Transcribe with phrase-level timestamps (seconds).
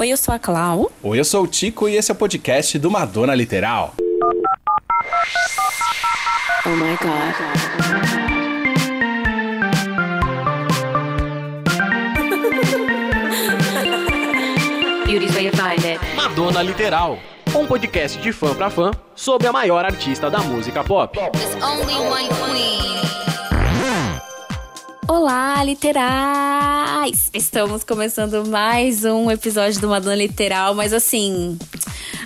[0.00, 0.92] Oi, eu sou a Clau.
[1.02, 3.94] Oi, eu sou o Tico e esse é o podcast do Madonna Literal.
[6.64, 8.38] Oh my god.
[15.04, 15.98] Beauty's way to find it.
[16.14, 17.18] Madonna Literal,
[17.56, 21.18] um podcast de fã pra fã sobre a maior artista da música pop.
[21.18, 22.97] There's only one queen.
[25.10, 27.30] Olá, literais!
[27.32, 31.58] Estamos começando mais um episódio do Madonna Literal, mas assim,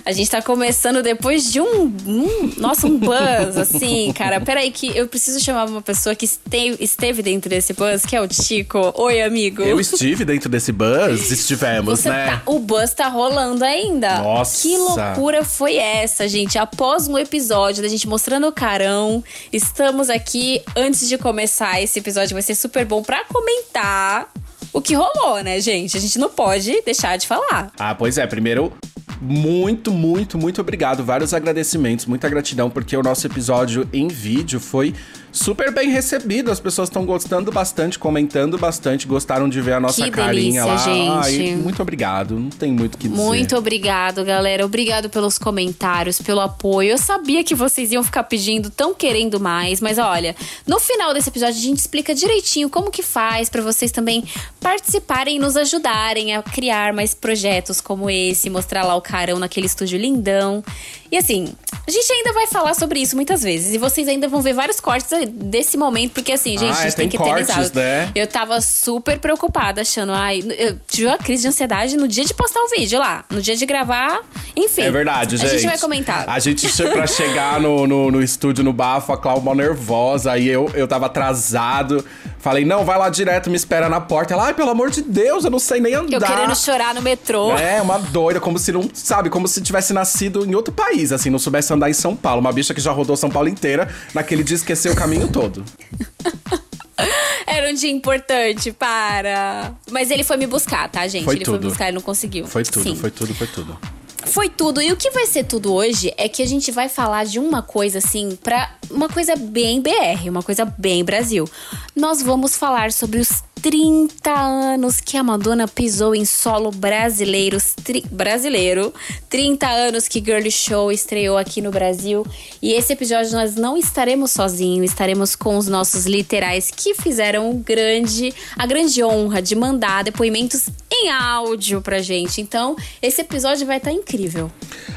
[0.05, 4.41] a gente tá começando depois de um, um nossa, um buzz, assim, cara.
[4.41, 8.21] Peraí que eu preciso chamar uma pessoa que esteve, esteve dentro desse buzz, que é
[8.21, 8.93] o Tico.
[8.95, 9.61] Oi, amigo.
[9.61, 12.25] Eu estive dentro desse buzz, estivemos, Você né?
[12.27, 14.19] tá- o buzz tá rolando ainda.
[14.19, 14.61] Nossa.
[14.61, 16.57] Que loucura foi essa, gente?
[16.57, 22.33] Após um episódio da gente mostrando o carão, estamos aqui antes de começar esse episódio.
[22.33, 24.29] Vai ser super bom pra comentar
[24.73, 25.95] o que rolou, né, gente?
[25.95, 27.71] A gente não pode deixar de falar.
[27.79, 28.25] Ah, pois é.
[28.27, 28.73] Primeiro,
[29.21, 31.03] muito, muito, muito obrigado.
[31.03, 34.93] Vários agradecimentos, muita gratidão, porque o nosso episódio em vídeo foi
[35.33, 36.51] super bem recebido.
[36.51, 40.65] As pessoas estão gostando bastante, comentando bastante, gostaram de ver a nossa Que carinha delícia,
[40.65, 41.21] lá.
[41.23, 41.49] gente.
[41.49, 42.39] Ai, muito obrigado.
[42.39, 43.21] Não tem muito o que dizer.
[43.21, 44.63] Muito obrigado, galera.
[44.63, 46.91] Obrigado pelos comentários, pelo apoio.
[46.91, 50.35] Eu sabia que vocês iam ficar pedindo, tão querendo mais, mas olha,
[50.67, 54.23] no final desse episódio a gente explica direitinho como que faz pra vocês também
[54.59, 59.65] participarem e nos ajudarem a criar mais projetos como esse, mostrar lá o carão naquele
[59.65, 60.63] estúdio lindão.
[61.11, 61.53] E assim,
[61.85, 64.79] a gente ainda vai falar sobre isso muitas vezes e vocês ainda vão ver vários
[64.79, 67.55] cortes desse momento, porque assim, gente, Ah, a gente tem tem que eternizar.
[67.57, 68.11] cortes, né?
[68.15, 72.33] Eu tava super preocupada, achando, ai, eu tive uma crise de ansiedade no dia de
[72.33, 74.21] postar o vídeo lá, no dia de gravar,
[74.55, 74.83] enfim.
[74.83, 75.49] É verdade, gente.
[75.49, 76.25] A gente vai comentar.
[76.29, 80.31] A gente, pra chegar no, no, no estúdio, no bafo, a Clau mal nervosa.
[80.31, 82.03] Aí eu, eu tava atrasado.
[82.39, 84.33] Falei, não, vai lá direto, me espera na porta.
[84.33, 86.13] Ela, ai, pelo amor de Deus, eu não sei nem andar.
[86.29, 87.53] Eu querendo chorar no metrô.
[87.57, 91.29] É, uma doida, como se não, sabe, como se tivesse nascido em outro país, assim,
[91.29, 92.41] não soubesse andar em São Paulo.
[92.41, 95.63] Uma bicha que já rodou São Paulo inteira, naquele dia esqueceu o caminho todo.
[97.45, 99.73] Era um dia importante, para.
[99.91, 101.25] Mas ele foi me buscar, tá, gente?
[101.25, 101.63] Foi ele foi tudo.
[101.63, 102.47] me buscar, ele não conseguiu.
[102.47, 102.95] Foi tudo, Sim.
[102.95, 103.77] foi tudo, foi tudo.
[104.25, 104.81] Foi tudo.
[104.81, 107.61] E o que vai ser tudo hoje é que a gente vai falar de uma
[107.61, 111.47] coisa assim, pra uma coisa bem BR, uma coisa bem Brasil.
[111.95, 118.03] Nós vamos falar sobre os 30 anos que a Madonna pisou em solo brasileiros, tri-
[118.11, 118.93] brasileiro.
[119.29, 122.25] 30 anos que Girl Show estreou aqui no Brasil.
[122.61, 127.53] E esse episódio nós não estaremos sozinhos, estaremos com os nossos literais que fizeram o
[127.55, 130.67] grande, a grande honra de mandar depoimentos
[131.03, 132.41] em áudio pra gente.
[132.41, 134.51] Então, esse episódio vai estar incrível.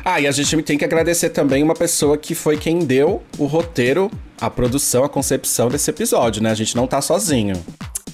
[0.05, 3.47] Ah, e a gente tem que agradecer também uma pessoa que foi quem deu o
[3.47, 6.51] roteiro, a produção, a concepção desse episódio, né?
[6.51, 7.55] A gente não tá sozinho.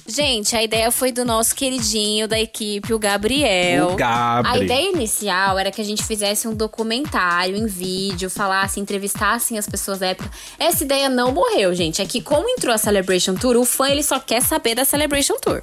[0.05, 3.93] Gente, a ideia foi do nosso queridinho da equipe, o Gabriel.
[3.93, 4.51] O Gabri.
[4.51, 9.65] A ideia inicial era que a gente fizesse um documentário em vídeo, falasse, entrevistassem as
[9.65, 10.29] pessoas da época.
[10.59, 12.01] Essa ideia não morreu, gente.
[12.01, 15.35] É que como entrou a Celebration Tour, o fã ele só quer saber da Celebration
[15.39, 15.61] Tour.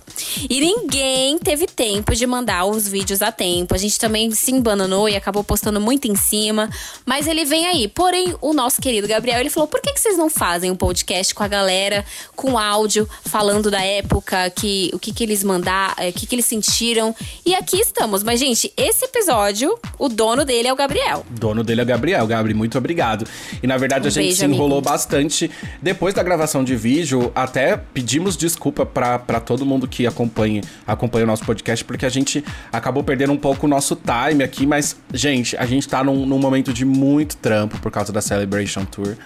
[0.49, 3.75] E ninguém teve tempo de mandar os vídeos a tempo.
[3.75, 6.71] A gente também se embananou e acabou postando muito em cima.
[7.05, 7.89] Mas ele vem aí.
[7.89, 11.35] Porém, o nosso querido Gabriel, ele falou: por que, que vocês não fazem um podcast
[11.35, 16.13] com a galera, com áudio, falando da época, que, o que, que eles mandaram, o
[16.13, 17.15] que, que eles sentiram?
[17.45, 18.23] E aqui estamos.
[18.23, 21.25] Mas, gente, esse episódio, o dono dele é o Gabriel.
[21.31, 22.27] O dono dele é o Gabriel.
[22.27, 23.25] Gabri, muito obrigado.
[23.63, 24.91] E na verdade Um a gente beijo, se enrolou amigo.
[24.91, 25.51] bastante.
[25.83, 31.27] Depois da gravação de vídeo, até pedimos desculpa pra todo mundo que acompanha, acompanha o
[31.27, 34.67] nosso podcast, porque a gente acabou perdendo um pouco o nosso time aqui.
[34.67, 38.85] Mas, gente, a gente tá num, num momento de muito trampo por causa da Celebration
[38.85, 39.17] Tour.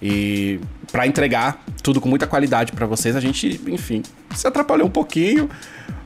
[0.00, 4.02] E pra entregar tudo com muita qualidade pra vocês, a gente, enfim,
[4.34, 5.48] se atrapalhou um pouquinho.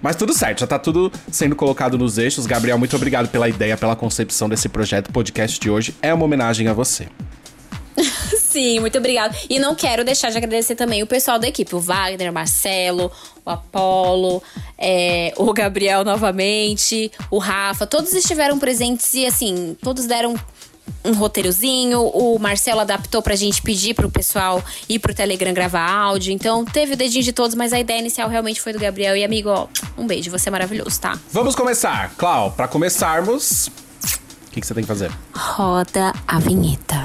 [0.03, 2.47] Mas tudo certo, já tá tudo sendo colocado nos eixos.
[2.47, 5.13] Gabriel, muito obrigado pela ideia, pela concepção desse projeto.
[5.13, 7.09] Podcast de hoje é uma homenagem a você.
[8.39, 9.37] Sim, muito obrigado.
[9.49, 13.13] E não quero deixar de agradecer também o pessoal da equipe, o Wagner, o Marcelo,
[13.45, 14.43] o Apolo,
[14.79, 17.87] é, o Gabriel novamente, o Rafa.
[17.87, 20.35] Todos estiveram presentes e assim, todos deram
[21.05, 22.01] um roteirozinho.
[22.01, 26.33] O Marcelo adaptou pra gente pedir pro pessoal ir pro Telegram gravar áudio.
[26.33, 29.17] Então teve o dedinho de todos, mas a ideia inicial realmente foi do Gabriel.
[29.17, 29.67] E amigo, ó,
[29.97, 31.19] um beijo, você é maravilhoso, tá?
[31.33, 32.15] Vamos começar.
[32.17, 35.11] Clau, pra começarmos, o que, que você tem que fazer?
[35.35, 36.97] Roda a vinheta.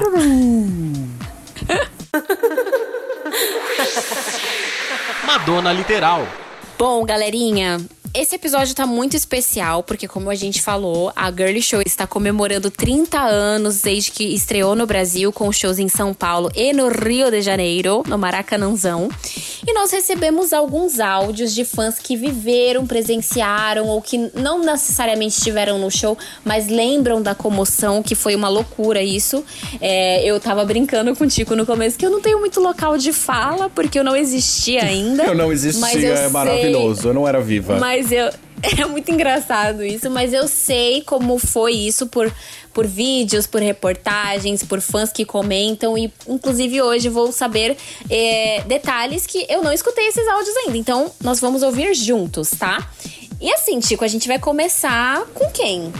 [5.26, 6.26] Madonna Literal.
[6.78, 7.80] Bom, galerinha,
[8.16, 12.70] esse episódio tá muito especial, porque como a gente falou, a Girly Show está comemorando
[12.70, 17.30] 30 anos desde que estreou no Brasil, com shows em São Paulo e no Rio
[17.30, 19.08] de Janeiro, no Maracanãzão.
[19.66, 25.78] E nós recebemos alguns áudios de fãs que viveram, presenciaram ou que não necessariamente estiveram
[25.78, 29.44] no show, mas lembram da comoção, que foi uma loucura isso.
[29.80, 33.68] É, eu tava brincando contigo no começo que eu não tenho muito local de fala,
[33.68, 35.24] porque eu não existia ainda.
[35.24, 37.08] Eu não existia, mas eu é sei- maravilhoso.
[37.08, 37.78] Eu não era viva.
[37.78, 38.30] mas eu.
[38.80, 42.32] É muito engraçado isso, mas eu sei como foi isso por,
[42.72, 45.96] por vídeos, por reportagens, por fãs que comentam.
[45.96, 47.76] E, inclusive, hoje vou saber
[48.08, 50.78] é, detalhes que eu não escutei esses áudios ainda.
[50.78, 52.90] Então, nós vamos ouvir juntos, tá?
[53.40, 55.92] E assim, Tico, a gente vai começar com quem?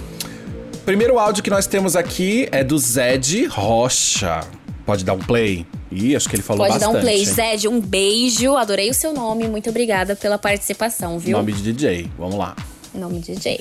[0.86, 4.40] Primeiro áudio que nós temos aqui é do Zed Rocha.
[4.86, 5.66] Pode dar um play?
[5.90, 6.92] Ih, acho que ele falou Pode bastante.
[6.92, 7.18] dar um play.
[7.20, 7.24] hein?
[7.26, 8.56] Zed, um beijo.
[8.56, 9.48] Adorei o seu nome.
[9.48, 11.36] Muito obrigada pela participação, viu?
[11.36, 12.10] Nome de DJ.
[12.18, 12.56] Vamos lá.
[12.94, 13.60] Nome de DJ.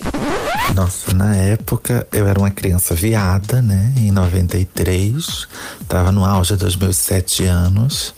[0.73, 3.93] Nossa, na época eu era uma criança viada, né?
[3.97, 5.47] Em 93,
[5.87, 8.13] tava no auge dos meus sete anos.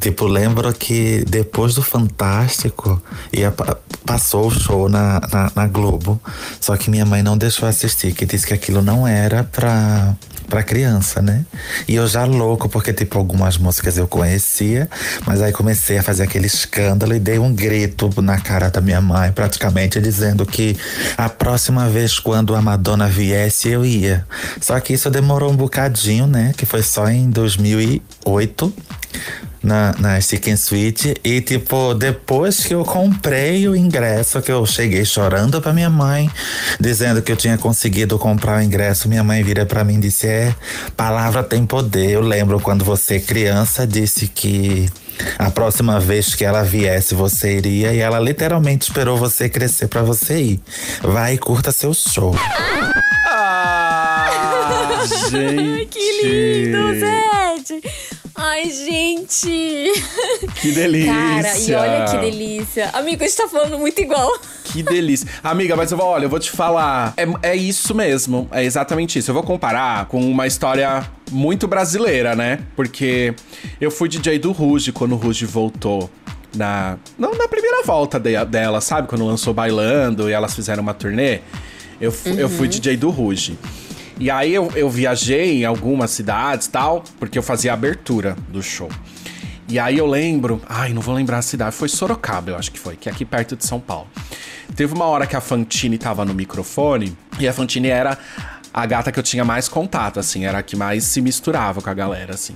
[0.00, 3.00] Tipo, lembro que depois do Fantástico
[3.32, 6.20] ia, pa- passou o show na, na, na Globo.
[6.60, 10.14] Só que minha mãe não deixou assistir, que disse que aquilo não era pra,
[10.54, 11.44] pra criança, né?
[11.88, 14.88] E eu já louco, porque, tipo, algumas músicas eu conhecia,
[15.26, 19.00] mas aí comecei a fazer aquele escândalo e dei um grito na cara da minha
[19.00, 20.76] mãe, praticamente, dizendo que
[21.18, 24.24] a próxima vez, quando a Madonna viesse, eu ia.
[24.60, 26.52] Só que isso demorou um bocadinho, né?
[26.56, 28.72] Que foi só em 2008
[29.64, 31.16] na, na Chicken Suite.
[31.24, 36.30] E, tipo, depois que eu comprei o ingresso, que eu cheguei chorando pra minha mãe,
[36.78, 40.26] dizendo que eu tinha conseguido comprar o ingresso, minha mãe vira pra mim e disse:
[40.28, 40.54] É,
[40.96, 42.10] palavra tem poder.
[42.10, 44.88] Eu lembro quando você, criança, disse que.
[45.38, 50.02] A próxima vez que ela viesse, você iria e ela literalmente esperou você crescer pra
[50.02, 50.60] você ir.
[51.02, 52.34] Vai e curta seu show.
[53.28, 54.26] Ah,
[55.30, 55.86] gente.
[55.86, 57.53] Que lindo, Zed!
[58.46, 59.90] Ai, gente!
[60.60, 61.12] Que delícia.
[61.14, 62.90] Cara, e olha que delícia.
[62.92, 64.30] Amigo, a gente tá falando muito igual.
[64.64, 65.26] Que delícia.
[65.42, 67.14] Amiga, mas eu vou, olha, eu vou te falar.
[67.16, 68.46] É, é isso mesmo.
[68.52, 69.30] É exatamente isso.
[69.30, 72.58] Eu vou comparar com uma história muito brasileira, né?
[72.76, 73.34] Porque
[73.80, 76.10] eu fui DJ do Ruge quando o Ruge voltou.
[76.54, 79.08] Na, não, na primeira volta de- dela, sabe?
[79.08, 81.40] Quando lançou Bailando e elas fizeram uma turnê.
[82.00, 83.58] Eu, fu- eu fui DJ do Ruge.
[84.18, 88.62] E aí eu, eu viajei em algumas cidades tal, porque eu fazia a abertura do
[88.62, 88.88] show.
[89.68, 92.78] E aí eu lembro, ai, não vou lembrar a cidade, foi Sorocaba, eu acho que
[92.78, 94.06] foi, que é aqui perto de São Paulo.
[94.76, 98.18] Teve uma hora que a Fantine tava no microfone, e a Fantine era
[98.72, 101.88] a gata que eu tinha mais contato, assim, era a que mais se misturava com
[101.88, 102.54] a galera, assim.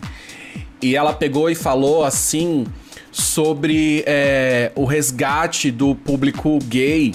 [0.82, 2.66] E ela pegou e falou assim
[3.11, 7.14] sobre é, o resgate do público gay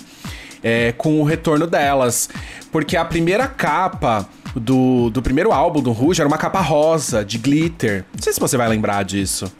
[0.63, 2.29] é, com o retorno delas.
[2.71, 7.37] Porque a primeira capa do, do primeiro álbum do Rouge era uma capa rosa, de
[7.37, 8.05] glitter.
[8.15, 9.51] Não sei se você vai lembrar disso.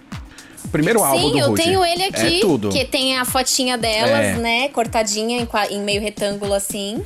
[0.63, 1.63] O primeiro álbum Sim, do eu Rouge.
[1.63, 2.38] tenho ele aqui.
[2.38, 2.69] É tudo.
[2.69, 4.33] Que tem a fotinha delas, É.
[4.35, 4.69] né?
[4.69, 7.03] Cortadinha em, em meio retângulo assim.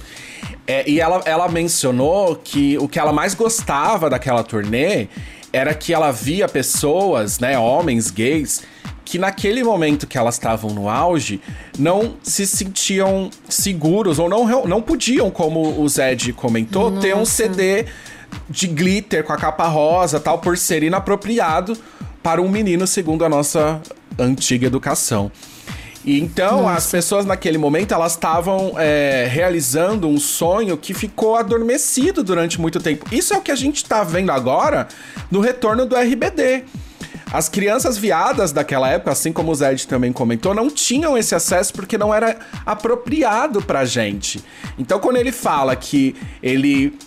[0.66, 5.08] É, e ela, ela mencionou que o que ela mais gostava daquela turnê
[5.52, 8.64] era que ela via pessoas, né, homens gays,
[9.08, 11.40] que naquele momento que elas estavam no auge,
[11.80, 17.86] não se sentiam seguros ou não, não podiam, como o Zed comentou, ter um CD
[18.50, 21.78] de glitter com a capa rosa tal, por ser inapropriado
[22.22, 23.82] para um menino, segundo a nossa
[24.20, 25.32] antiga educação.
[26.04, 32.22] E então, as pessoas naquele momento, elas estavam é, realizando um sonho que ficou adormecido
[32.26, 33.06] durante muito tempo.
[33.10, 34.90] Isso é o que a gente tá vendo agora
[35.32, 36.66] no retorno do RBD.
[37.32, 41.74] As crianças viadas daquela época, assim como o Zed também comentou, não tinham esse acesso
[41.74, 44.44] porque não era apropriado pra gente.
[44.78, 46.98] Então, quando ele fala que ele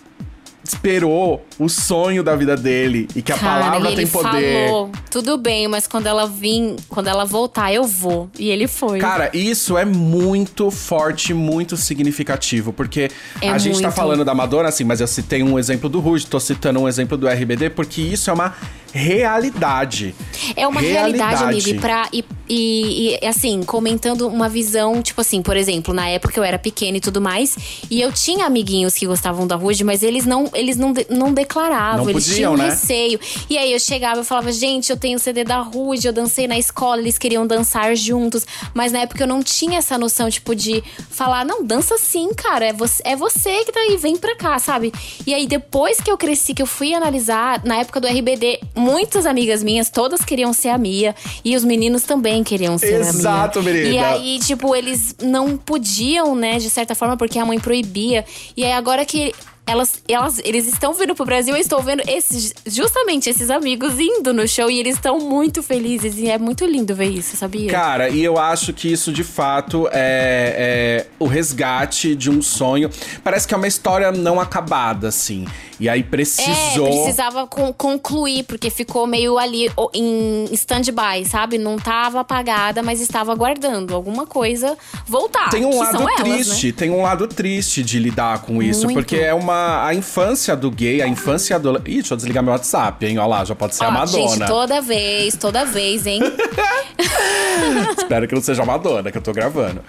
[0.70, 4.66] esperou o sonho da vida dele e que a Cara, palavra ele tem poder.
[4.68, 8.30] falou, tudo bem, mas quando ela vir, quando ela voltar, eu vou.
[8.38, 8.98] E ele foi.
[8.98, 13.10] Cara, isso é muito forte, muito significativo, porque
[13.40, 13.96] É a gente tá muito.
[13.96, 17.16] falando da Madonna, assim, mas eu citei um exemplo do Ruge, tô citando um exemplo
[17.16, 18.54] do RBD, porque isso é uma
[18.92, 20.14] realidade.
[20.56, 21.68] É uma realidade, amigo.
[21.68, 26.38] E, pra, e, e, e, assim, comentando uma visão, tipo assim, por exemplo, na época
[26.38, 27.56] eu era pequena e tudo mais,
[27.90, 31.32] e eu tinha amiguinhos que gostavam da Ruge, mas eles não, eles não, de- não
[31.32, 32.70] declaravam, Não eles podiam, tinham né?
[32.70, 33.18] receio.
[33.48, 36.46] E aí eu chegava e falava, gente, eu tenho o CD da Rude, eu dancei
[36.46, 38.46] na escola, eles queriam dançar juntos.
[38.74, 42.66] Mas na época eu não tinha essa noção, tipo, de falar, não, dança sim, cara.
[42.66, 44.92] É você, é você que tá aí, vem pra cá, sabe?
[45.26, 49.26] E aí, depois que eu cresci, que eu fui analisar, na época do RBD, muitas
[49.26, 51.14] amigas minhas, todas queriam ser a Mia.
[51.44, 53.72] E os meninos também queriam ser Exato, a Mia.
[53.74, 53.94] menina.
[53.94, 58.24] E aí, tipo, eles não podiam, né, de certa forma, porque a mãe proibia.
[58.56, 59.32] E aí, agora que
[59.66, 64.32] elas, elas, eles estão vindo pro Brasil, eu estou vendo esses, justamente esses amigos indo
[64.32, 66.18] no show e eles estão muito felizes.
[66.18, 67.70] E é muito lindo ver isso, sabia?
[67.70, 72.90] Cara, e eu acho que isso de fato é, é o resgate de um sonho.
[73.22, 75.46] Parece que é uma história não acabada, assim.
[75.80, 76.86] E aí precisou.
[76.86, 81.56] É, precisava con- concluir, porque ficou meio ali em stand-by, sabe?
[81.56, 85.48] Não tava apagada, mas estava aguardando alguma coisa voltar.
[85.48, 86.72] Tem um lado são elas, triste, né?
[86.76, 88.96] tem um lado triste de lidar com isso, Muito.
[88.96, 92.52] porque é uma a infância do gay, a infância do Ih, deixa eu desligar meu
[92.52, 93.18] WhatsApp, hein?
[93.18, 94.28] Olha lá, já pode ser a Ó, Madonna.
[94.28, 96.20] Gente, toda vez, toda vez, hein?
[97.96, 99.82] Espero que não seja a Madonna que eu tô gravando.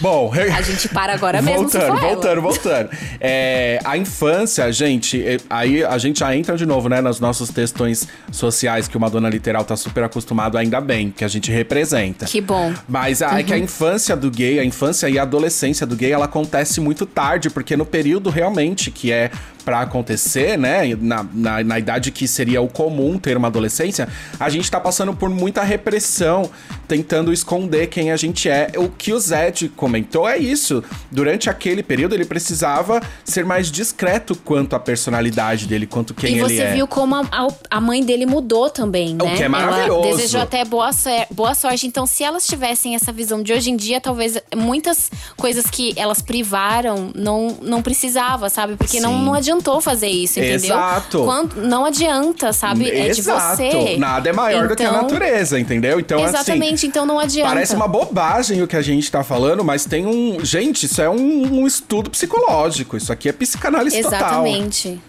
[0.00, 2.90] Bom, A gente para agora mesmo voltando, voltando, voltando.
[3.20, 8.06] É, a infância, gente, aí a gente já entra de novo, né, nos nossos textões
[8.30, 12.26] sociais que o Madonna Literal tá super acostumado, ainda bem, que a gente representa.
[12.26, 12.72] Que bom.
[12.88, 16.12] Mas a, é que a infância do gay, a infância e a adolescência do gay,
[16.12, 19.30] ela acontece muito tarde, porque no período realmente que é
[19.66, 24.06] pra acontecer, né, na, na, na idade que seria o comum ter uma adolescência,
[24.38, 26.48] a gente tá passando por muita repressão,
[26.86, 28.70] tentando esconder quem a gente é.
[28.76, 30.84] O que o Zed comentou é isso.
[31.10, 35.25] Durante aquele período, ele precisava ser mais discreto quanto à personalidade
[35.66, 36.74] dele, quanto quem e ele você é.
[36.74, 39.36] viu como a, a- mãe dele mudou também, né?
[39.36, 40.06] que é maravilhoso.
[40.08, 40.90] Ela desejou até boa,
[41.30, 41.86] boa sorte.
[41.86, 46.20] Então, se elas tivessem essa visão de hoje em dia, talvez muitas coisas que elas
[46.20, 48.76] privaram não, não precisava, sabe?
[48.76, 49.24] Porque não, Sim.
[49.24, 50.76] não adiantou fazer isso, entendeu?
[50.76, 51.24] Exato.
[51.24, 52.90] Quando, não adianta, sabe?
[52.90, 53.56] É de Exato.
[53.56, 53.96] você.
[53.96, 56.00] Nada é maior do que a Então, natureza, entendeu?
[56.00, 56.34] Então, assim.
[56.34, 57.48] Exatamente, então não adianta.
[57.48, 60.44] Parece uma bobagem o que a gente tá falando, mas tem um.
[60.44, 62.96] Gente, isso é um, um estudo psicológico.
[62.96, 64.46] Isso aqui é psicanálise total.
[64.46, 65.00] Exatamente.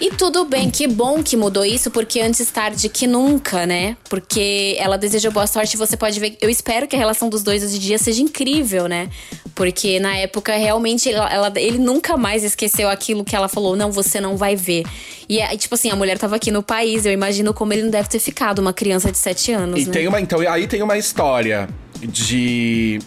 [0.00, 3.96] E tudo bem, que bom que mudou isso, porque antes tarde que nunca, né?
[4.08, 6.36] Porque ela desejou boa sorte, você pode ver.
[6.40, 9.08] Eu espero que a relação dos dois hoje em dia seja incrível, né?
[9.54, 13.92] Porque na época, realmente, ela, ela- ele nunca mais esqueceu aquilo que ela falou: não,
[13.92, 14.84] você não vai ver.
[15.28, 18.08] E, tipo assim, a mulher tava aqui no país, eu imagino como ele não deve
[18.08, 19.80] ter ficado, uma criança de 7 anos.
[19.80, 19.92] E né?
[19.92, 20.20] tem uma.
[20.20, 21.68] Então, aí tem uma história
[22.00, 22.98] de.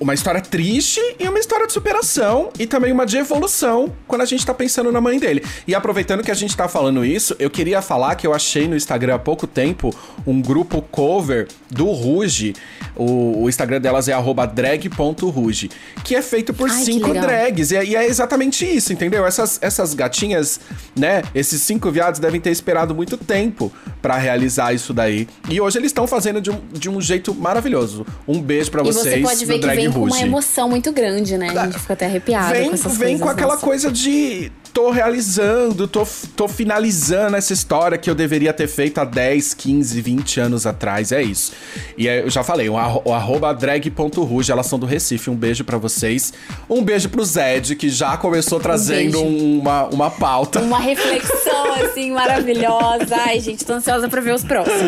[0.00, 4.24] Uma história triste e uma história de superação e também uma de evolução quando a
[4.24, 5.44] gente tá pensando na mãe dele.
[5.66, 8.76] E aproveitando que a gente tá falando isso, eu queria falar que eu achei no
[8.76, 9.92] Instagram há pouco tempo
[10.24, 12.54] um grupo cover do Ruge.
[12.96, 14.14] O, o Instagram delas é
[14.54, 15.70] drag.ruge,
[16.04, 17.70] que é feito por Ai, cinco drags.
[17.70, 19.24] E, é- e é exatamente isso, entendeu?
[19.26, 20.60] Essas, essas gatinhas,
[20.96, 21.22] né?
[21.34, 23.72] Esses cinco viados devem ter esperado muito tempo
[24.02, 25.28] pra realizar isso daí.
[25.48, 28.04] E hoje eles estão fazendo de um, de um jeito maravilhoso.
[28.26, 30.22] Um beijo pra E vocês você pode ver que vem com uma Ruge.
[30.24, 31.50] emoção muito grande, né?
[31.50, 33.22] A gente fica até arrepiado Vem, com essas vem coisas.
[33.22, 33.64] com aquela nossa.
[33.64, 36.06] coisa de tô realizando, tô,
[36.36, 41.12] tô finalizando essa história que eu deveria ter feito há 10, 15, 20 anos atrás.
[41.12, 41.52] É isso.
[41.96, 45.30] E é, eu já falei, o, arro- o arroba drag.ruge, elas são do Recife.
[45.30, 46.32] Um beijo pra vocês.
[46.68, 49.58] Um beijo pro Zed, que já começou trazendo beijo.
[49.60, 50.60] uma, uma pauta.
[50.60, 53.16] Uma reflexão, assim, maravilhosa.
[53.26, 54.78] Ai, gente, tô ansiosa pra ver os próximos.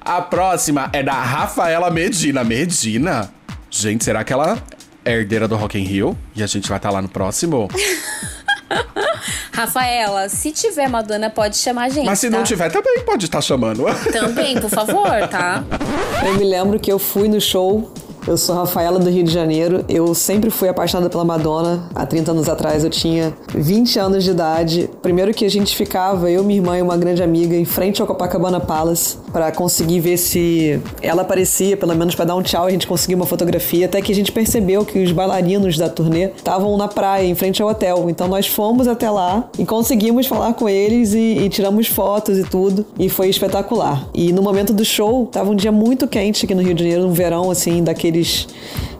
[0.00, 2.42] A próxima é da Rafaela Medina.
[2.44, 3.30] Medina?
[3.70, 4.58] Gente, será que ela
[5.04, 6.16] é herdeira do Rock in Rio?
[6.34, 7.68] E a gente vai estar lá no próximo?
[9.52, 12.06] Rafaela, se tiver Madonna, pode chamar a gente.
[12.06, 12.36] Mas se tá?
[12.36, 13.84] não tiver, também pode estar chamando.
[14.12, 15.64] Também, por favor, tá?
[16.26, 17.92] Eu me lembro que eu fui no show.
[18.26, 19.84] Eu sou Rafaela do Rio de Janeiro.
[19.86, 21.86] Eu sempre fui apaixonada pela Madonna.
[21.94, 24.88] Há 30 anos atrás eu tinha 20 anos de idade.
[25.02, 28.06] Primeiro que a gente ficava, eu, minha irmã e uma grande amiga, em frente ao
[28.06, 32.70] Copacabana Palace para conseguir ver se ela aparecia, pelo menos para dar um tchau, a
[32.70, 36.76] gente conseguiu uma fotografia, até que a gente percebeu que os bailarinos da turnê estavam
[36.76, 38.08] na praia, em frente ao hotel.
[38.08, 42.44] Então nós fomos até lá e conseguimos falar com eles e, e tiramos fotos e
[42.44, 44.08] tudo, e foi espetacular.
[44.14, 47.04] E no momento do show, tava um dia muito quente aqui no Rio de Janeiro,
[47.04, 47.82] um verão assim,
[48.14, 48.46] daqueles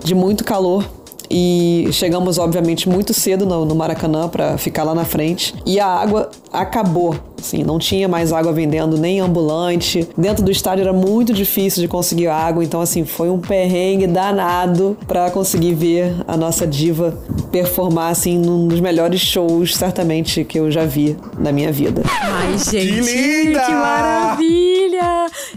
[0.02, 0.84] de muito calor.
[1.30, 5.54] E chegamos, obviamente, muito cedo no, no Maracanã para ficar lá na frente.
[5.64, 7.16] E a água acabou.
[7.40, 10.06] Assim, não tinha mais água vendendo, nem ambulante.
[10.16, 12.62] Dentro do estádio era muito difícil de conseguir água.
[12.62, 17.18] Então, assim, foi um perrengue danado para conseguir ver a nossa diva
[17.50, 22.02] performar, assim, num dos melhores shows, certamente, que eu já vi na minha vida.
[22.22, 23.00] Ai, gente.
[23.00, 23.60] linda!
[23.60, 24.63] Que maravilha!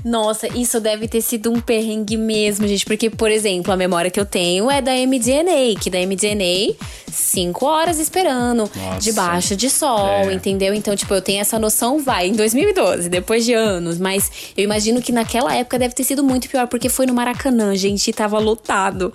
[0.03, 2.85] Nossa, isso deve ter sido um perrengue mesmo, gente.
[2.85, 6.75] Porque, por exemplo, a memória que eu tenho é da MDNA, que da MDNA,
[7.11, 8.99] cinco horas esperando, Nossa.
[8.99, 10.33] debaixo de sol, É.
[10.33, 10.73] entendeu?
[10.73, 13.97] Então, tipo, eu tenho essa noção, vai, em 2012, depois de anos.
[13.97, 17.75] Mas eu imagino que naquela época deve ter sido muito pior, porque foi no Maracanã,
[17.75, 19.11] gente, e tava lotado.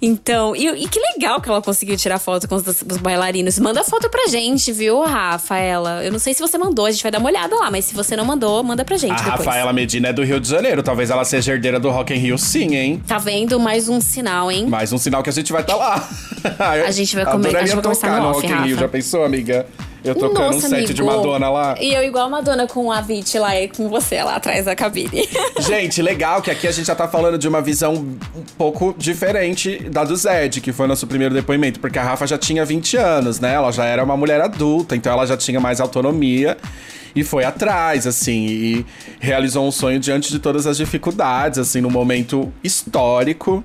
[0.00, 3.58] Então, e, e que legal que ela conseguiu tirar foto com os, os bailarinos.
[3.58, 6.02] Manda foto pra gente, viu, Rafaela?
[6.04, 7.94] Eu não sei se você mandou, a gente vai dar uma olhada lá, mas se
[7.94, 9.46] você não mandou, manda pra gente A depois.
[9.46, 10.82] Rafaela Medina é do Rio de Janeiro.
[10.82, 13.02] Talvez ela seja herdeira do Rock in Rio, sim, hein?
[13.06, 13.60] Tá vendo?
[13.60, 14.66] Mais um sinal, hein?
[14.66, 16.08] Mais um sinal que a gente vai estar lá.
[16.86, 18.78] A gente vai comer- a gente vai tocar no no Rock in Rio.
[18.78, 19.66] Já pensou, amiga?
[20.04, 20.94] Eu tocando Nossa, um set amigo.
[20.94, 21.76] de Madonna lá.
[21.80, 24.74] E eu igual a Madonna com a Vit lá e com você lá atrás da
[24.74, 25.28] cabine.
[25.60, 28.16] Gente, legal que aqui a gente já tá falando de uma visão um
[28.58, 32.64] pouco diferente da do Zed, que foi nosso primeiro depoimento, porque a Rafa já tinha
[32.64, 33.54] 20 anos, né?
[33.54, 36.56] Ela já era uma mulher adulta, então ela já tinha mais autonomia
[37.14, 38.86] e foi atrás, assim, e
[39.20, 43.64] realizou um sonho diante de todas as dificuldades, assim, num momento histórico.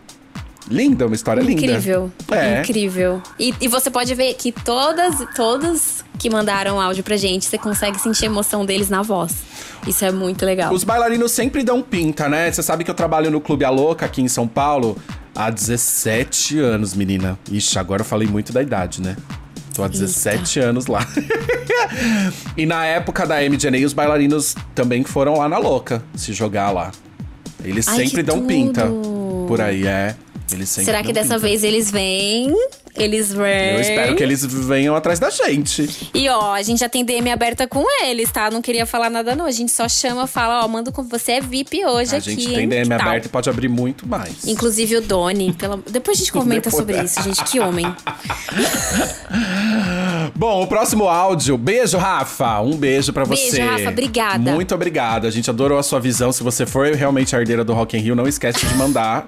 [0.70, 1.62] Linda, uma história linda.
[1.62, 2.12] Incrível.
[2.30, 2.60] É.
[2.60, 3.22] Incrível.
[3.40, 8.00] E, e você pode ver que todas, todos que mandaram áudio pra gente, você consegue
[8.00, 9.34] sentir a emoção deles na voz.
[9.88, 10.74] Isso é muito legal.
[10.74, 12.52] Os bailarinos sempre dão pinta, né?
[12.52, 14.98] Você sabe que eu trabalho no Clube A Louca aqui em São Paulo
[15.34, 17.40] há 17 anos, menina.
[17.50, 19.16] Ixi, agora eu falei muito da idade, né?
[19.78, 21.08] Tô há 17 anos lá.
[22.58, 26.92] e na época da MDNA, os bailarinos também foram lá na Louca se jogar lá.
[27.64, 28.48] Eles Ai, sempre dão tudo.
[28.48, 28.88] pinta
[29.48, 30.16] por aí, é.
[30.52, 31.48] Eles sempre Será que dessa pinta.
[31.48, 32.56] vez eles vêm?
[32.98, 33.76] Eles vêm.
[33.76, 36.10] Eu espero que eles venham atrás da gente.
[36.14, 38.50] E ó, a gente já tem DM aberta com eles, tá?
[38.50, 39.46] Não queria falar nada não.
[39.46, 42.32] A gente só chama, fala, ó, manda com você é VIP hoje A aqui.
[42.32, 42.56] gente hein?
[42.56, 43.08] tem DM Que tal?
[43.08, 44.46] aberto e pode abrir muito mais.
[44.48, 45.54] Inclusive o Doni.
[45.54, 45.80] Pela...
[45.90, 47.44] Depois a gente comenta Depois- sobre isso, gente.
[47.44, 47.86] Que homem.
[50.36, 51.58] Bom, o próximo áudio.
[51.58, 52.60] Beijo, Rafa.
[52.62, 53.62] Um beijo pra Beijo, você.
[53.62, 53.90] Rafa.
[53.90, 54.52] Obrigada.
[54.54, 55.26] Muito obrigado.
[55.28, 56.32] A gente adorou a sua visão.
[56.32, 59.28] Se você for realmente a herdeira do Rock in Rio, não esquece de mandar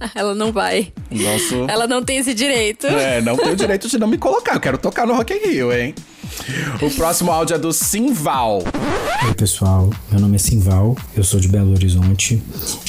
[0.14, 0.92] Ela não vai.
[1.10, 1.66] nosso...
[1.68, 2.86] Ela não tem esse direito.
[2.86, 4.54] É, não tenho o direito de não me colocar.
[4.54, 5.94] Eu quero tocar no Rock in Rio, hein?
[6.82, 8.62] O próximo áudio é do Simval.
[9.26, 12.42] Oi pessoal, meu nome é Simval, eu sou de Belo Horizonte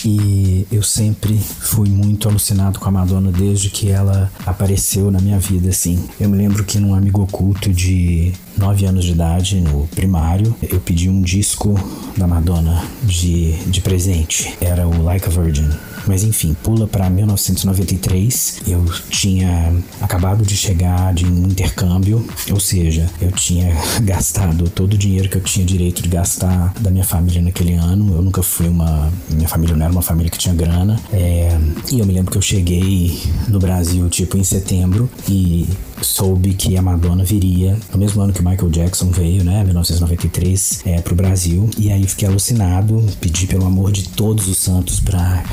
[0.03, 5.39] e eu sempre fui muito alucinado com a Madonna desde que ela apareceu na minha
[5.39, 6.03] vida, assim.
[6.19, 10.79] Eu me lembro que num amigo oculto de 9 anos de idade, no primário, eu
[10.79, 11.73] pedi um disco
[12.17, 14.57] da Madonna de, de presente.
[14.59, 15.69] Era o Like a Virgin.
[16.07, 18.61] Mas enfim, pula pra 1993.
[18.67, 24.97] Eu tinha acabado de chegar de um intercâmbio, ou seja, eu tinha gastado todo o
[24.97, 28.15] dinheiro que eu tinha direito de gastar da minha família naquele ano.
[28.15, 29.11] Eu nunca fui uma.
[29.29, 30.99] Minha família não era uma família que tinha grana.
[31.11, 31.57] É,
[31.91, 35.67] e eu me lembro que eu cheguei no Brasil, tipo, em setembro, e
[36.01, 40.81] soube que a Madonna viria no mesmo ano que o Michael Jackson veio, né, 1993,
[40.85, 41.69] é, pro Brasil.
[41.77, 45.43] E aí fiquei alucinado, pedi pelo amor de todos os santos pra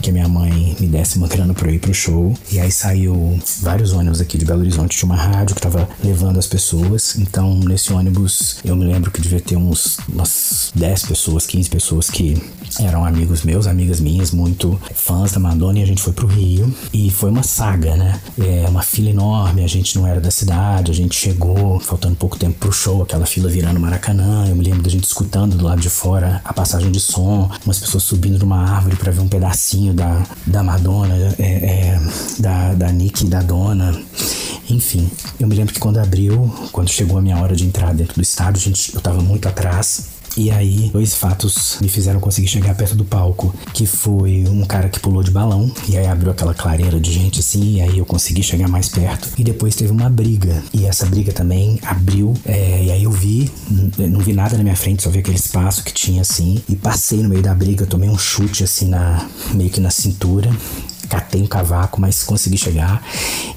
[0.00, 2.36] que a minha mãe me desse uma grana pra eu ir pro show.
[2.50, 6.38] E aí saiu vários ônibus aqui de Belo Horizonte, tinha uma rádio que tava levando
[6.38, 7.16] as pessoas.
[7.18, 12.10] Então, nesse ônibus, eu me lembro que devia ter uns umas 10 pessoas, 15 pessoas
[12.10, 12.40] que
[12.80, 16.72] eram amigos meus, amigas minhas, muito fãs da Madonna, e a gente foi pro Rio.
[16.92, 18.20] E foi uma saga, né?
[18.38, 22.38] É uma fila enorme, a gente não era da cidade, a gente chegou, faltando pouco
[22.38, 24.46] tempo pro show, aquela fila virando Maracanã.
[24.48, 27.78] Eu me lembro da gente escutando do lado de fora a passagem de som, umas
[27.78, 32.00] pessoas subindo numa árvore para ver um pedacinho da, da Madonna, é, é,
[32.38, 33.98] da, da Nick e da Dona.
[34.70, 38.14] Enfim, eu me lembro que quando abriu, quando chegou a minha hora de entrar dentro
[38.16, 40.17] do estádio, gente, eu tava muito atrás.
[40.38, 44.88] E aí, dois fatos me fizeram conseguir chegar perto do palco, que foi um cara
[44.88, 48.06] que pulou de balão, e aí abriu aquela clareira de gente assim, e aí eu
[48.06, 49.30] consegui chegar mais perto.
[49.36, 53.50] E depois teve uma briga, e essa briga também abriu, é, e aí eu vi,
[53.98, 57.20] não vi nada na minha frente, só vi aquele espaço que tinha assim, e passei
[57.20, 60.48] no meio da briga, tomei um chute assim na, meio que na cintura,
[61.08, 63.02] catei um cavaco, mas consegui chegar.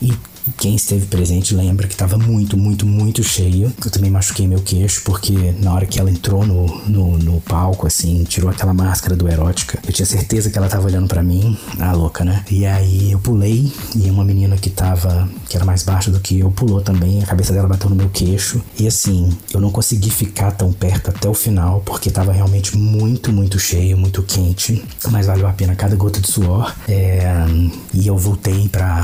[0.01, 0.11] E
[0.57, 3.71] quem esteve presente lembra que estava muito, muito, muito cheio.
[3.83, 7.87] Eu também machuquei meu queixo, porque na hora que ela entrou no, no, no palco,
[7.87, 11.57] assim, tirou aquela máscara do erótica, eu tinha certeza que ela tava olhando pra mim,
[11.79, 12.43] a louca, né?
[12.49, 16.39] E aí eu pulei, e uma menina que tava, que era mais baixa do que
[16.39, 18.61] eu, pulou também, a cabeça dela bateu no meu queixo.
[18.77, 23.31] E assim, eu não consegui ficar tão perto até o final, porque tava realmente muito,
[23.31, 24.83] muito cheio, muito quente.
[25.09, 26.73] Mas valeu a pena cada gota de suor.
[26.87, 27.21] É,
[27.93, 29.03] e eu voltei pra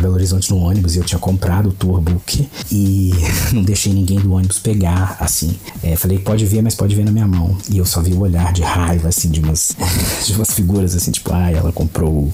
[0.00, 2.48] Belo Horizonte no ônibus e eu tinha comprado o tour book.
[2.70, 3.10] E
[3.52, 5.56] não deixei ninguém do ônibus pegar, assim.
[5.82, 7.56] É, falei, pode ver, mas pode ver na minha mão.
[7.68, 9.74] E eu só vi o olhar de raiva, assim, de umas,
[10.26, 12.30] de umas figuras, assim, tipo, ai, ela comprou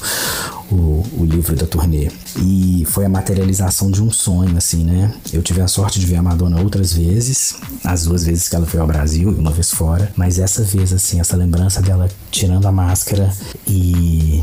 [0.70, 2.10] o, o, livro da turnê.
[2.38, 5.12] E foi a materialização de um sonho, assim, né?
[5.32, 8.66] Eu tive a sorte de ver a Madonna outras vezes, as duas vezes que ela
[8.66, 12.66] foi ao Brasil e uma vez fora, mas essa vez, assim, essa lembrança dela tirando
[12.66, 13.32] a máscara
[13.66, 14.42] e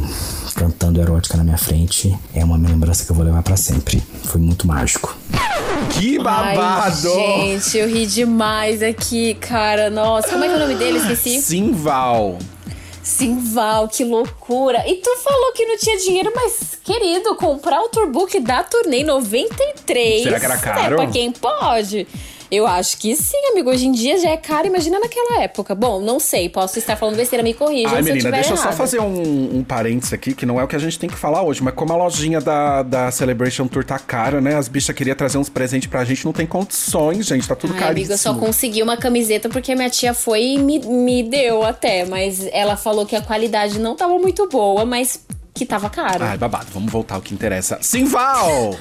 [0.55, 4.01] cantando erótica na minha frente é uma lembrança que eu vou levar para sempre.
[4.23, 5.15] Foi muito mágico.
[5.91, 7.11] Que babado!
[7.13, 9.89] Ai, gente, eu ri demais aqui, cara.
[9.89, 10.97] Nossa, como é que é o nome dele?
[10.99, 11.41] Esqueci.
[11.41, 12.37] Simval.
[13.03, 14.83] Simval, que loucura.
[14.87, 19.03] E tu falou que não tinha dinheiro, mas, querido, comprar o Tourbook da turnê em
[19.03, 20.23] 93.
[20.23, 20.93] Será que era caro?
[20.93, 22.07] É pra quem pode.
[22.53, 23.71] Eu acho que sim, amigo.
[23.71, 25.73] Hoje em dia já é caro, imagina naquela época.
[25.73, 28.57] Bom, não sei, posso estar falando besteira, me corrija Ai, eu menina, tiver deixa eu
[28.57, 31.15] só fazer um, um parênteses aqui, que não é o que a gente tem que
[31.15, 34.55] falar hoje, mas como a lojinha da, da Celebration Tour tá cara, né?
[34.55, 37.79] As bichas queriam trazer uns presentes pra gente, não tem condições, gente, tá tudo Ai,
[37.79, 38.05] caríssimo.
[38.05, 42.05] amigo, eu só consegui uma camiseta porque minha tia foi e me, me deu até.
[42.05, 46.23] Mas ela falou que a qualidade não tava muito boa, mas que tava caro.
[46.23, 47.79] Ai, babado, vamos voltar ao que interessa.
[47.81, 48.77] Simval!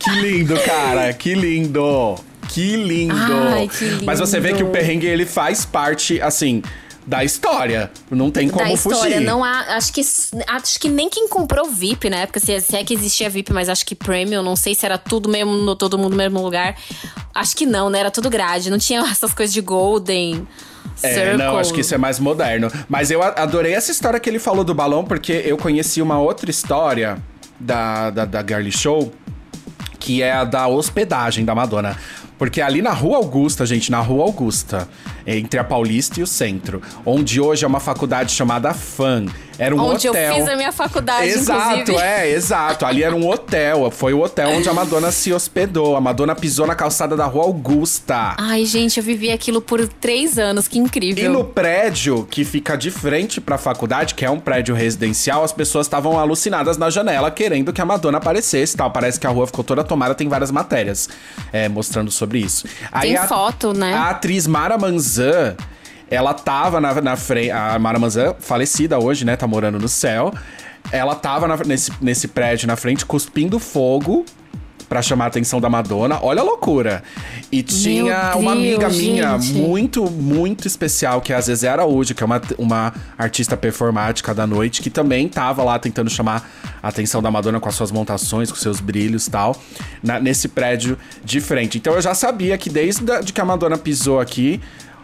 [0.00, 2.31] que lindo, cara, que lindo!
[2.48, 3.14] Que lindo!
[3.54, 4.58] Ai, que Mas você vê lindo.
[4.58, 6.62] que o perrengue, ele faz parte, assim,
[7.06, 7.90] da história.
[8.10, 9.20] Não tem como da história, fugir.
[9.20, 9.76] não há.
[9.76, 13.28] Acho que, acho que nem quem comprou VIP na época, se, se é que existia
[13.28, 16.16] VIP, mas acho que Premium, não sei se era tudo mesmo, no, todo mundo no
[16.16, 16.76] mesmo lugar.
[17.34, 18.00] Acho que não, né?
[18.00, 18.70] Era tudo grade.
[18.70, 20.46] Não tinha essas coisas de Golden.
[21.02, 21.38] É, Circle.
[21.38, 22.70] não, acho que isso é mais moderno.
[22.88, 26.50] Mas eu adorei essa história que ele falou do balão, porque eu conheci uma outra
[26.50, 27.18] história
[27.58, 29.12] da, da, da Girly Show,
[29.98, 31.96] que é a da hospedagem da Madonna.
[32.38, 34.88] Porque ali na Rua Augusta, gente, na Rua Augusta,
[35.26, 39.26] entre a Paulista e o Centro, onde hoje é uma faculdade chamada FAM,
[39.58, 40.22] era um Onde hotel.
[40.30, 42.04] eu fiz a minha faculdade, Exato, inclusive.
[42.04, 42.84] é, exato.
[42.86, 43.90] Ali era um hotel.
[43.90, 45.96] Foi o hotel onde a Madonna se hospedou.
[45.96, 48.34] A Madonna pisou na calçada da Rua Augusta.
[48.38, 51.32] Ai, gente, eu vivi aquilo por três anos, que E incrível.
[51.32, 55.86] no prédio que fica de frente pra faculdade, que é um prédio residencial, as pessoas
[55.86, 58.90] estavam alucinadas na janela querendo que a Madonna aparecesse e tal.
[58.90, 61.08] Parece que a rua ficou toda tomada, tem várias matérias
[61.52, 62.64] é, mostrando sobre isso.
[63.00, 63.92] Tem a, foto, né?
[63.94, 65.56] A atriz Mara Manzan,
[66.14, 67.50] ela tava na, na frente.
[67.50, 69.36] A Mara Manzan, falecida hoje, né?
[69.36, 70.32] Tá morando no céu.
[70.90, 74.24] Ela tava na- nesse, nesse prédio na frente, cuspindo fogo.
[74.88, 76.18] Pra chamar a atenção da Madonna.
[76.20, 77.02] Olha a loucura.
[77.50, 79.54] E tinha uma amiga Deus, minha gente.
[79.54, 84.46] muito, muito especial, que é a Zezé Araújo, que é uma, uma artista performática da
[84.46, 86.46] noite, que também tava lá tentando chamar
[86.82, 89.56] a atenção da Madonna com as suas montações, com seus brilhos e tal,
[90.02, 91.78] na- nesse prédio de frente.
[91.78, 94.60] Então eu já sabia que desde a- de que a Madonna pisou aqui,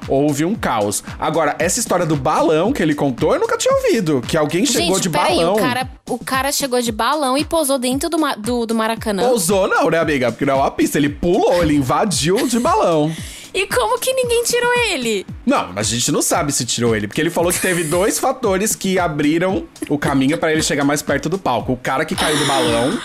[0.06, 1.02] houve um caos.
[1.18, 4.22] Agora, essa história do balão que ele contou, eu nunca tinha ouvido.
[4.26, 5.54] Que alguém chegou gente, de balão.
[5.54, 9.22] o cara, o cara chegou de balão e posou dentro do, do, do Maracanã.
[9.26, 10.30] Pousou não, né, amiga?
[10.30, 10.98] Porque não é uma pista.
[10.98, 13.12] Ele pulou, ele invadiu de balão.
[13.54, 15.26] E como que ninguém tirou ele?
[15.46, 18.18] Não, mas a gente não sabe se tirou ele, porque ele falou que teve dois
[18.18, 21.72] fatores que abriram o caminho pra ele chegar mais perto do palco.
[21.72, 23.00] O cara que caiu do balão,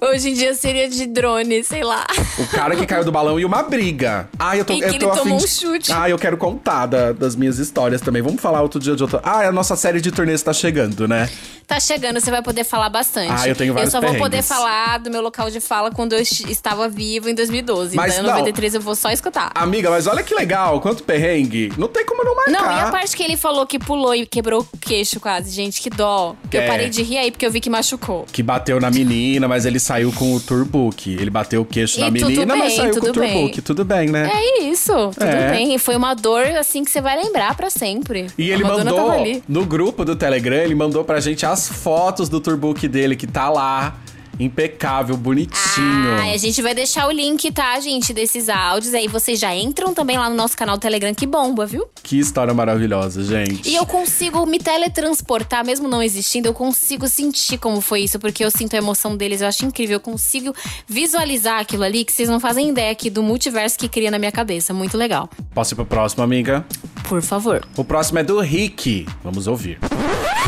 [0.00, 2.06] Hoje em dia seria de drone, sei lá.
[2.38, 4.28] o cara que caiu do balão e uma briga.
[4.38, 5.92] Ah, eu tô, E que eu ele tô afim tomou de- um chute.
[5.92, 8.22] Ah, eu quero contar da- das minhas histórias também.
[8.22, 9.20] Vamos falar outro dia de outro.
[9.22, 11.28] Ah, a nossa série de turnês tá chegando, né?
[11.66, 13.30] Tá chegando, você vai poder falar bastante.
[13.30, 14.48] Ah, eu tenho vários Eu só vou poder perrengues.
[14.48, 17.94] falar do meu local de fala quando eu est- estava vivo em 2012.
[17.94, 18.30] Mas então, não.
[18.32, 19.52] 93 eu vou só escutar.
[19.54, 21.72] Amiga, mas olha que legal, quanto perrengue.
[21.78, 22.50] Não tem como não marcar.
[22.50, 25.80] Não, e a parte que ele falou que pulou e quebrou o queixo quase, gente,
[25.80, 26.34] que dó.
[26.50, 26.66] Eu É.
[26.66, 28.26] parei de rir aí porque eu vi que machucou.
[28.32, 31.10] Que bateu na menina, mas ele saiu com o turbook.
[31.12, 33.60] Ele bateu o queixo E na tudo menina, mas bem, saiu com o turbook.
[33.60, 34.30] Tudo bem, né?
[34.32, 35.50] É isso, tudo É.
[35.50, 35.76] bem.
[35.78, 38.28] Foi uma dor, assim, que você vai lembrar pra sempre.
[38.38, 42.40] E ele Madonna mandou, no grupo do Telegram, ele mandou pra gente as fotos do
[42.40, 43.96] turbook dele, que tá lá,
[44.40, 46.10] impecável, bonitinho.
[46.18, 48.94] Ah, a gente vai deixar o link, tá, gente, desses áudios.
[48.94, 51.86] Aí vocês já entram também lá no nosso canal do Telegram, que bomba, viu?
[52.02, 53.68] Que história maravilhosa, gente.
[53.68, 58.44] E eu consigo me teletransportar, mesmo não existindo, eu consigo sentir como foi isso, porque
[58.44, 59.96] eu sinto a emoção deles, eu acho incrível.
[59.96, 60.54] Eu consigo
[60.86, 64.32] visualizar aquilo ali que vocês não fazem ideia aqui do multiverso que cria na minha
[64.32, 64.72] cabeça.
[64.72, 65.28] Muito legal.
[65.54, 66.64] Posso ir pro próximo, amiga?
[67.08, 67.66] Por favor.
[67.76, 69.06] O próximo é do Rick.
[69.22, 69.78] Vamos ouvir.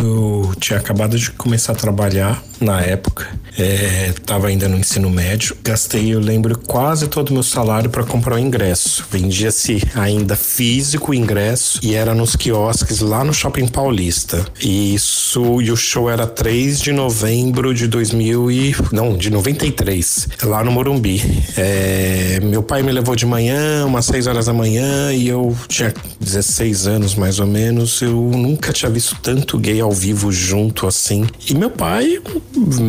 [0.00, 3.28] Eu tinha acabado de começar a trabalhar na época,
[3.58, 5.56] é, tava ainda no ensino médio.
[5.62, 9.04] Gastei, eu lembro, quase todo o meu salário para comprar o ingresso.
[9.10, 14.46] Vendia-se ainda físico o ingresso e era nos quiosques lá no Shopping Paulista.
[14.62, 20.28] E isso, e o show era 3 de novembro de 2000 e não, de 93,
[20.44, 21.20] lá no Morumbi.
[21.56, 25.92] É, meu pai me levou de manhã, umas 6 horas da manhã, e eu tinha
[26.20, 28.00] 16 anos mais ou menos.
[28.00, 31.26] Eu nunca tinha visto tanto gay ao vivo junto, assim.
[31.48, 32.20] E meu pai,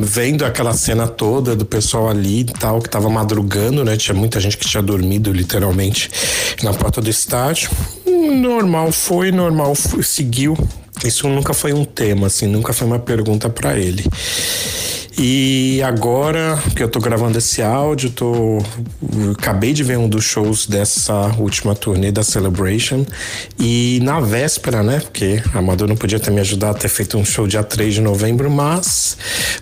[0.04, 3.98] vendo aquela cena toda do pessoal ali e tal, que tava madrugando, né?
[3.98, 6.10] Tinha muita gente que tinha dormido, literalmente,
[6.62, 7.70] na porta do estádio.
[8.06, 10.58] Normal foi, normal foi, seguiu.
[11.04, 14.06] Isso nunca foi um tema, assim, nunca foi uma pergunta para ele.
[15.16, 18.58] E agora que eu tô gravando esse áudio, tô
[19.38, 23.06] acabei de ver um dos shows dessa última turnê da Celebration
[23.60, 25.00] e na véspera, né?
[25.00, 27.94] Porque a Amador não podia ter me ajudado a ter feito um show dia 3
[27.94, 29.16] de novembro, mas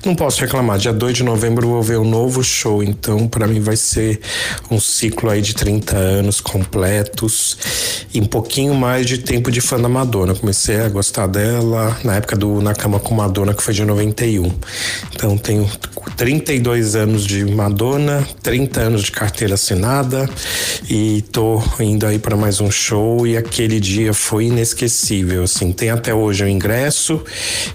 [0.06, 0.78] não posso reclamar.
[0.78, 4.22] Dia 2 de novembro vou ver um novo show, então para mim vai ser
[4.70, 7.58] um ciclo aí de 30 anos completos
[8.14, 10.34] e um pouquinho mais de tempo de fã da Madonna.
[10.34, 14.50] Comecei a gostar dela na época do Na Cama com Madonna, que foi de 91.
[15.14, 15.70] Então tenho
[16.16, 20.30] 32 anos de Madonna, 30 anos de carteira assinada
[20.90, 25.90] e tô indo aí para mais um show e aquele dia foi inesquecível, assim, tem
[25.90, 27.24] até hoje o ingresso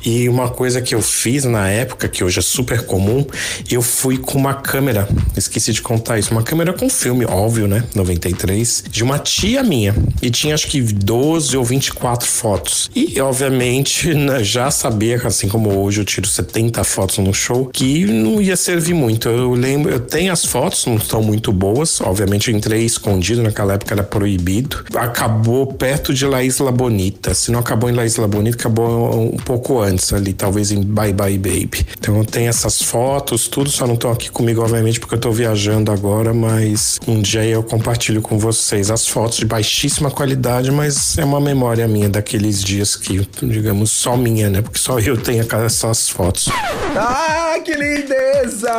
[0.05, 3.26] e uma coisa que eu fiz na época, que hoje é super comum,
[3.70, 7.85] eu fui com uma câmera, esqueci de contar isso, uma câmera com filme, óbvio, né,
[7.94, 9.94] 93, de uma tia minha.
[10.22, 12.90] E tinha acho que 12 ou 24 fotos.
[12.94, 18.05] E obviamente né, já sabia, assim como hoje eu tiro 70 fotos no show, que
[18.05, 19.29] não ia servir muito.
[19.29, 22.01] Eu lembro, eu tenho as fotos, não estão muito boas.
[22.01, 24.85] Obviamente eu entrei escondido, naquela época era proibido.
[24.95, 27.35] Acabou perto de La Isla Bonita.
[27.35, 31.12] Se não acabou em La Isla Bonita, acabou um pouco antes ali, talvez em Bye
[31.12, 31.87] Bye Baby.
[31.99, 35.90] Então tenho essas fotos, tudo, só não estão aqui comigo, obviamente, porque eu tô viajando
[35.90, 41.25] agora, mas um dia eu compartilho com vocês as fotos de baixíssima qualidade, mas é
[41.25, 44.62] uma memória minha daqueles dias que, digamos, só minha, né?
[44.62, 46.49] Porque só eu tenho essas fotos.
[46.97, 48.72] Ah, que lindeza!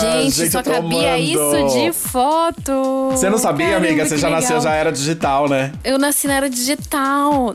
[0.00, 3.10] Gente, só cabia isso de foto.
[3.10, 4.06] Você não sabia, Caramba, amiga?
[4.06, 4.72] Você já nasceu, legal.
[4.72, 5.72] já era digital, né?
[5.84, 7.54] Eu nasci na era digital.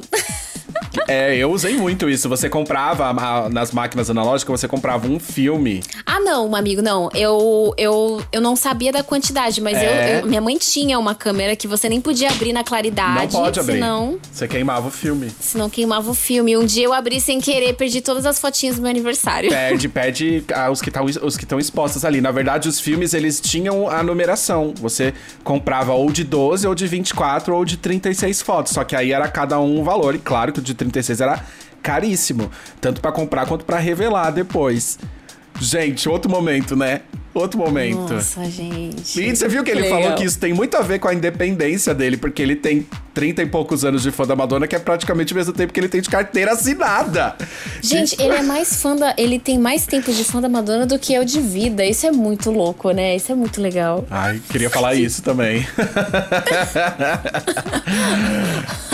[1.08, 2.28] É, eu usei muito isso.
[2.28, 5.82] Você comprava a- nas máquinas analógicas, você comprava um filme.
[6.06, 7.10] Ah, não, amigo, não.
[7.14, 10.20] Eu, eu, eu não sabia da quantidade, mas eu- É.
[10.22, 13.34] eu- minha mãe tinha uma câmera que você nem podia abrir na claridade.
[13.34, 13.74] não pode abrir.
[13.76, 15.32] Senão, Você queimava o filme.
[15.40, 16.58] senão queimava o filme.
[16.58, 19.50] Um dia eu abri sem querer, perdi todas as fotinhas do meu aniversário.
[19.50, 22.20] Perde, perde ah, os que que estão expostos ali.
[22.20, 24.74] Na verdade, os filmes eles tinham a numeração.
[24.82, 25.14] Você
[25.44, 28.74] comprava ou de 12, ou de 24, ou de 36 fotos.
[28.74, 30.16] Só que aí era cada um um valor.
[30.16, 31.44] E claro que o de 36 era
[31.82, 35.00] caríssimo, tanto pra comprar quanto pra revelar depois.
[35.60, 37.02] Gente, outro momento, né?
[37.34, 38.14] Outro momento.
[38.14, 39.20] Nossa, gente.
[39.22, 40.02] E você viu que ele legal.
[40.02, 43.42] falou que isso tem muito a ver com a independência dele, porque ele tem 30
[43.42, 45.90] e poucos anos de fã da Madonna, que é praticamente o mesmo tempo que ele
[45.90, 47.36] tem de carteira assinada.
[47.82, 49.16] Gente, ele é mais fã da.
[49.18, 51.84] Ele tem mais tempo de fã da Madonna do que eu de vida.
[51.84, 53.16] Isso é muito louco, né?
[53.16, 54.06] Isso é muito legal.
[54.12, 55.62] Ai, queria falar isso também.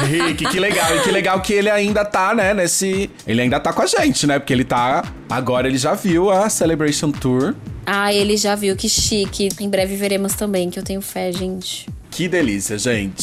[0.07, 0.95] Rick, que legal.
[0.95, 3.09] E que legal que ele ainda tá, né, nesse...
[3.27, 4.39] Ele ainda tá com a gente, né?
[4.39, 5.03] Porque ele tá...
[5.29, 7.53] Agora ele já viu a Celebration Tour.
[7.85, 9.49] Ah, ele já viu que chique.
[9.59, 11.89] Em breve veremos também, que eu tenho fé, gente.
[12.09, 13.21] Que delícia, gente.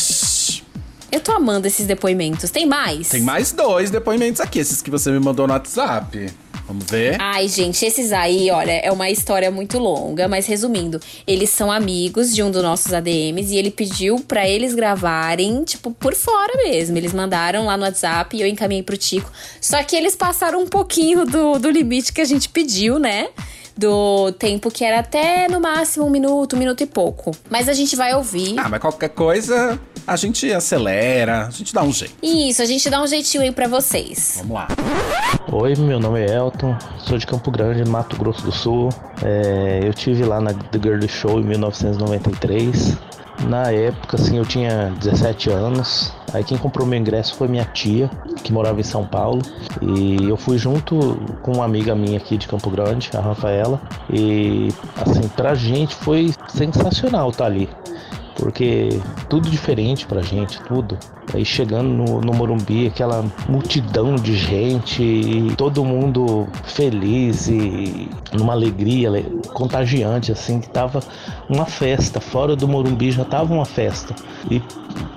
[1.12, 2.50] Eu tô amando esses depoimentos.
[2.50, 3.08] Tem mais?
[3.08, 6.30] Tem mais dois depoimentos aqui, esses que você me mandou no WhatsApp.
[6.70, 7.20] Vamos ver?
[7.20, 12.32] Ai, gente, esses aí, olha, é uma história muito longa, mas resumindo, eles são amigos
[12.32, 16.96] de um dos nossos ADMs e ele pediu pra eles gravarem, tipo, por fora mesmo.
[16.96, 19.32] Eles mandaram lá no WhatsApp e eu encaminhei pro Tico.
[19.60, 23.30] Só que eles passaram um pouquinho do, do limite que a gente pediu, né?
[23.80, 27.30] Do tempo que era até no máximo um minuto, um minuto e pouco.
[27.48, 28.58] Mas a gente vai ouvir.
[28.58, 32.14] Ah, mas qualquer coisa, a gente acelera, a gente dá um jeito.
[32.22, 34.34] Isso, a gente dá um jeitinho aí pra vocês.
[34.36, 34.68] Vamos lá.
[35.50, 38.90] Oi, meu nome é Elton, sou de Campo Grande, Mato Grosso do Sul.
[39.24, 42.98] É, eu tive lá na The Girl Show em 1993.
[43.48, 46.12] Na época, assim, eu tinha 17 anos.
[46.32, 48.10] Aí quem comprou meu ingresso foi minha tia,
[48.42, 49.42] que morava em São Paulo.
[49.82, 53.80] E eu fui junto com uma amiga minha aqui de Campo Grande, a Rafaela.
[54.12, 57.68] E, assim, pra gente foi sensacional estar ali
[58.40, 58.88] porque
[59.28, 60.98] tudo diferente pra gente, tudo.
[61.34, 68.52] Aí chegando no, no Morumbi, aquela multidão de gente, e todo mundo feliz e numa
[68.52, 71.00] alegria le- contagiante, assim, que tava
[71.48, 72.20] uma festa.
[72.20, 74.14] Fora do Morumbi já tava uma festa.
[74.50, 74.62] E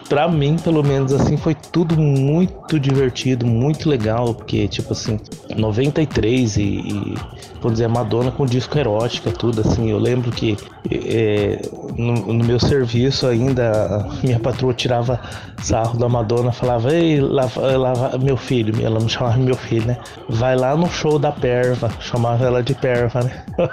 [0.10, 5.20] pra mim, pelo menos assim, foi tudo muito divertido, muito legal, porque, tipo assim,
[5.56, 7.16] 93 e, e
[7.56, 9.90] vamos dizer, Madonna com disco erótica, tudo assim.
[9.90, 10.58] Eu lembro que
[10.92, 11.62] é,
[11.98, 15.20] no, no, meu serviço ainda, minha patroa tirava
[15.62, 19.98] sarro da Madonna, falava, ei, lava, lava, meu filho, ela me chamava meu filho, né?
[20.28, 23.44] Vai lá no show da Perva, chamava ela de Perva, né?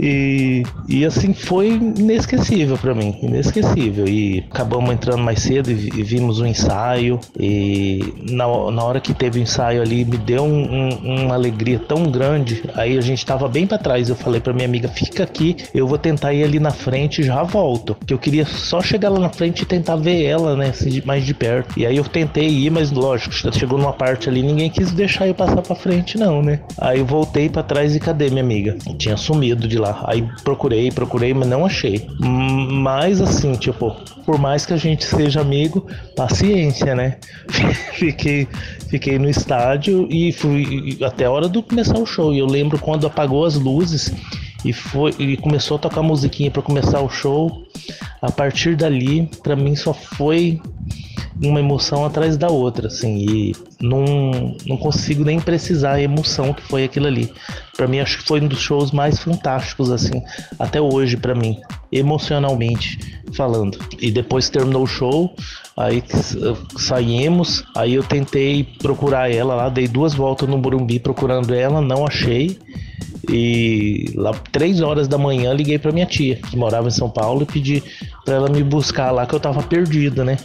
[0.00, 4.08] e, e assim foi inesquecível para mim, inesquecível.
[4.08, 7.20] E acabamos entrando mais cedo e, e vimos o um ensaio.
[7.38, 11.78] E na, na hora que teve o ensaio ali, me deu um, um, uma alegria
[11.78, 12.64] tão grande.
[12.74, 14.08] Aí a gente tava bem para trás.
[14.08, 17.24] Eu falei para minha amiga: fica aqui, eu vou tentar ir ali na frente e
[17.24, 17.96] já volto.
[18.04, 21.24] Que eu queria só chegar lá na frente e tentar ver ela, né, assim, mais
[21.24, 21.76] de perto.
[21.76, 25.34] E aí eu tentei ir, mas lógico, chegou numa parte ali, ninguém quis deixar eu
[25.34, 26.60] passar para frente, não, né?
[26.78, 28.76] Aí eu voltei para trás e cadê minha amiga?
[28.96, 30.04] tinha sumido de lá.
[30.06, 32.06] Aí procurei, procurei, mas não achei.
[32.20, 33.90] Mas assim, tipo,
[34.24, 37.16] por mais que a gente seja amigo, paciência, né?
[37.98, 38.46] fiquei,
[38.88, 42.32] fiquei no estádio e fui até a hora do começar o show.
[42.32, 44.12] E eu lembro quando apagou as luzes
[44.64, 47.64] e foi e começou a tocar musiquinha para começar o show.
[48.20, 50.60] A partir dali, para mim só foi
[51.42, 56.62] uma emoção atrás da outra, assim, e não, não consigo nem precisar a emoção que
[56.62, 57.32] foi aquilo ali.
[57.76, 60.22] Para mim, acho que foi um dos shows mais fantásticos, assim,
[60.58, 61.58] até hoje, para mim,
[61.90, 63.78] emocionalmente falando.
[64.00, 65.34] E depois terminou o show,
[65.76, 66.02] aí
[66.76, 72.06] saímos, aí eu tentei procurar ela lá, dei duas voltas no Burumbi procurando ela, não
[72.06, 72.58] achei.
[73.28, 77.42] E lá três horas da manhã liguei para minha tia, que morava em São Paulo,
[77.42, 77.82] e pedi
[78.24, 80.36] para ela me buscar lá que eu tava perdido, né?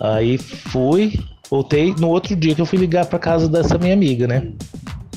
[0.00, 1.18] Aí fui,
[1.50, 4.52] voltei no outro dia que eu fui ligar para casa dessa minha amiga, né?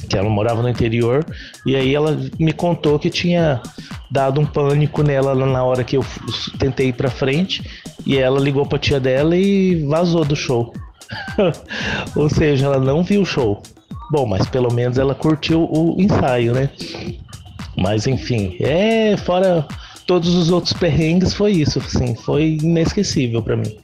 [0.09, 1.23] Que ela morava no interior
[1.65, 3.61] e aí ela me contou que tinha
[4.09, 6.05] dado um pânico nela na hora que eu
[6.57, 7.63] tentei ir para frente
[8.05, 10.73] e ela ligou para tia dela e vazou do show.
[12.15, 13.61] Ou seja, ela não viu o show.
[14.11, 16.69] Bom, mas pelo menos ela curtiu o ensaio, né?
[17.77, 19.65] Mas enfim, é fora
[20.05, 23.80] todos os outros perrengues foi isso, assim, foi inesquecível para mim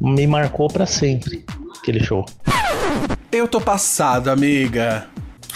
[0.00, 1.44] me marcou para sempre
[1.78, 2.24] aquele show.
[3.30, 5.08] Eu tô passado, amiga.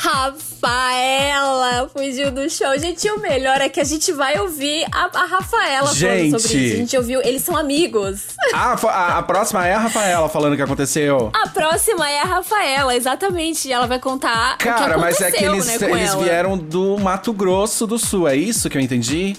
[0.02, 2.76] Rafaela fugiu do show.
[2.76, 6.30] Gente, o melhor é que a gente vai ouvir a, a Rafaela gente.
[6.30, 6.74] falando sobre isso.
[6.74, 8.34] A gente ouviu, eles são amigos.
[8.52, 11.30] Ah, a, a, próxima é a Rafaela falando o que aconteceu.
[11.32, 13.72] A próxima é a Rafaela, exatamente.
[13.72, 17.32] Ela vai contar Cara, o que mas é que eles, né, eles vieram do Mato
[17.32, 19.36] Grosso do Sul, é isso que eu entendi?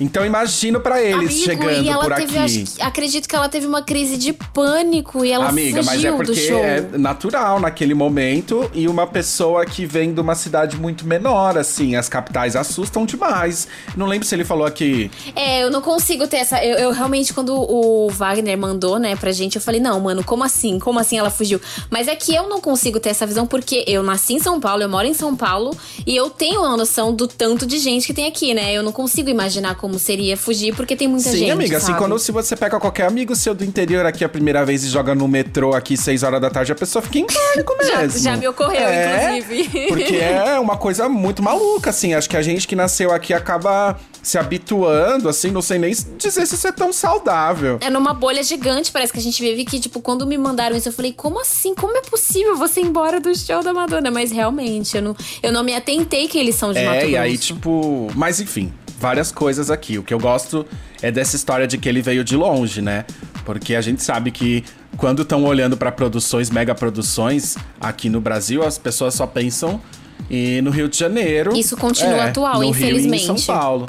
[0.00, 2.64] Então imagino para eles Amigo, chegando e ela por teve, aqui.
[2.80, 6.80] Acredito que ela teve uma crise de pânico e ela Amiga, mas é porque é
[6.96, 12.08] natural naquele momento e uma pessoa que vem de uma cidade muito menor, assim, as
[12.08, 13.66] capitais assustam demais.
[13.96, 15.10] Não lembro se ele falou aqui.
[15.34, 16.64] É, eu não consigo ter essa.
[16.64, 20.44] Eu, eu, realmente, quando o Wagner mandou, né, pra gente, eu falei, não, mano, como
[20.44, 20.78] assim?
[20.78, 21.60] Como assim ela fugiu?
[21.90, 24.82] Mas é que eu não consigo ter essa visão porque eu nasci em São Paulo,
[24.82, 28.14] eu moro em São Paulo e eu tenho uma noção do tanto de gente que
[28.14, 28.72] tem aqui, né?
[28.72, 31.46] Eu não consigo imaginar como como seria fugir, porque tem muita Sim, gente.
[31.46, 31.92] Sim, amiga, assim, sabe?
[31.96, 34.88] assim, quando se você pega qualquer amigo seu do interior aqui a primeira vez e
[34.88, 38.10] joga no metrô aqui 6 horas da tarde, a pessoa fica em pânico mesmo.
[38.10, 39.88] já, já me ocorreu, é, inclusive.
[39.88, 42.12] Porque é uma coisa muito maluca, assim.
[42.12, 46.44] Acho que a gente que nasceu aqui acaba se habituando, assim, não sei nem dizer
[46.46, 47.78] se isso é tão saudável.
[47.80, 50.88] É numa bolha gigante, parece que a gente vive que, tipo, quando me mandaram isso,
[50.88, 51.74] eu falei, como assim?
[51.74, 54.10] Como é possível você ir embora do show da Madonna?
[54.10, 57.06] Mas realmente, eu não, eu não me atentei que eles são de é, Mato Grosso.
[57.06, 58.08] É, e aí, tipo.
[58.14, 59.98] Mas enfim, várias coisas aqui.
[59.98, 60.66] O que eu gosto
[61.00, 63.04] é dessa história de que ele veio de longe, né?
[63.44, 64.64] Porque a gente sabe que
[64.96, 69.80] quando estão olhando para produções, mega produções aqui no Brasil, as pessoas só pensam
[70.28, 71.56] e no Rio de Janeiro.
[71.56, 73.22] Isso continua é, atual, infelizmente.
[73.22, 73.86] Rio e em São Paulo.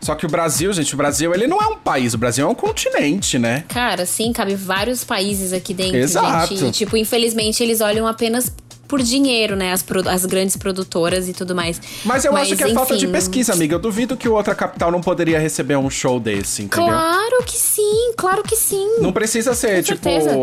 [0.00, 2.48] Só que o Brasil, gente, o Brasil ele não é um país, o Brasil é
[2.48, 3.64] um continente, né?
[3.68, 6.56] Cara, sim, cabe vários países aqui dentro, Exato.
[6.56, 6.68] gente.
[6.68, 8.50] E, tipo, infelizmente eles olham apenas
[8.90, 9.72] por dinheiro, né?
[9.72, 11.80] As, as grandes produtoras e tudo mais.
[12.04, 12.72] Mas eu Mas, acho que enfim...
[12.72, 13.76] é falta de pesquisa, amiga.
[13.76, 16.88] Eu duvido que outra capital não poderia receber um show desse, entendeu?
[16.88, 18.98] Claro que sim, claro que sim.
[19.00, 20.36] Não precisa ser, com tipo, certeza.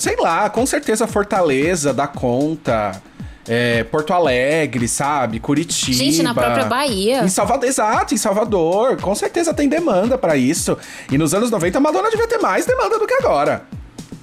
[0.00, 3.00] sei lá, com certeza Fortaleza dá conta.
[3.48, 5.38] É, Porto Alegre, sabe?
[5.38, 5.96] Curitiba.
[5.96, 7.22] Gente, na própria Bahia.
[7.22, 9.00] Em Salvador, exato, em Salvador.
[9.00, 10.76] Com certeza tem demanda para isso.
[11.08, 13.64] E nos anos 90 a Madonna devia ter mais demanda do que agora.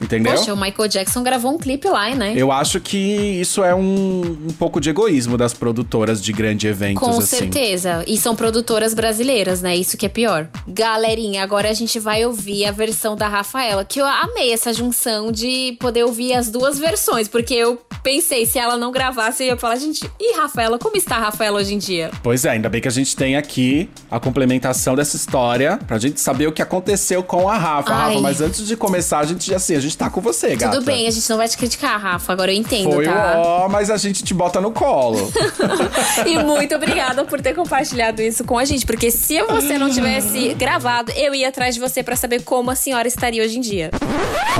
[0.03, 0.33] Entendeu?
[0.33, 2.33] Poxa, o Michael Jackson gravou um clipe lá, né?
[2.35, 7.01] Eu acho que isso é um, um pouco de egoísmo das produtoras de grande eventos,
[7.01, 7.37] Com assim.
[7.37, 8.03] certeza.
[8.05, 9.75] E são produtoras brasileiras, né?
[9.75, 10.47] Isso que é pior.
[10.67, 15.31] Galerinha, agora a gente vai ouvir a versão da Rafaela, que eu amei essa junção
[15.31, 19.57] de poder ouvir as duas versões, porque eu pensei, se ela não gravasse, eu ia
[19.57, 22.11] falar, gente, e Rafaela, como está a Rafaela hoje em dia?
[22.21, 26.19] Pois é, ainda bem que a gente tem aqui a complementação dessa história, pra gente
[26.19, 27.93] saber o que aconteceu com a Rafa.
[27.93, 28.07] Ai.
[28.09, 30.75] Rafa, mas antes de começar, a gente, assim, a gente gente tá com você, gata.
[30.75, 32.33] Tudo bem, a gente não vai te criticar, Rafa.
[32.33, 33.33] Agora eu entendo, Foi tá?
[33.37, 35.31] ó, mas a gente te bota no colo.
[36.25, 40.53] E muito obrigada por ter compartilhado isso com a gente, porque se você não tivesse
[40.53, 43.91] gravado, eu ia atrás de você pra saber como a senhora estaria hoje em dia.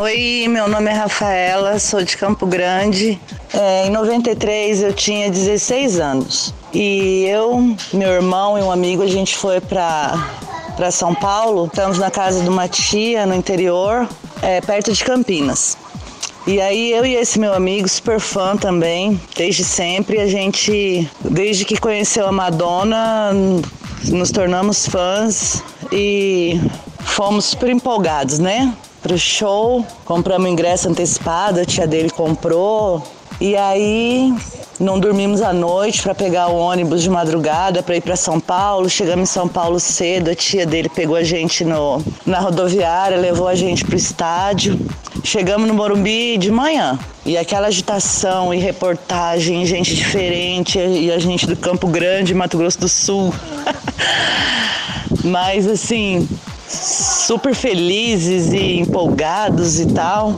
[0.01, 3.19] Oi, meu nome é Rafaela, sou de Campo Grande.
[3.53, 6.53] É, em 93 eu tinha 16 anos.
[6.73, 10.13] E eu, meu irmão e um amigo, a gente foi pra,
[10.75, 11.67] pra São Paulo.
[11.67, 14.07] Estamos na casa de uma tia no interior,
[14.41, 15.77] é, perto de Campinas.
[16.45, 21.63] E aí eu e esse meu amigo, super fã também, desde sempre, a gente, desde
[21.63, 23.31] que conheceu a Madonna,
[24.09, 26.59] nos tornamos fãs e
[26.99, 28.73] fomos super empolgados, né?
[29.01, 33.01] Pro show, compramos ingresso antecipado, a tia dele comprou.
[33.39, 34.33] E aí
[34.79, 38.89] não dormimos à noite para pegar o ônibus de madrugada para ir para São Paulo.
[38.89, 43.47] Chegamos em São Paulo cedo, a tia dele pegou a gente no, na rodoviária, levou
[43.47, 44.79] a gente pro estádio.
[45.23, 46.97] Chegamos no Morumbi de manhã.
[47.25, 52.79] E aquela agitação e reportagem, gente diferente, e a gente do Campo Grande, Mato Grosso
[52.79, 53.33] do Sul.
[55.23, 56.27] Mas assim,
[56.67, 60.37] super felizes e empolgados e tal.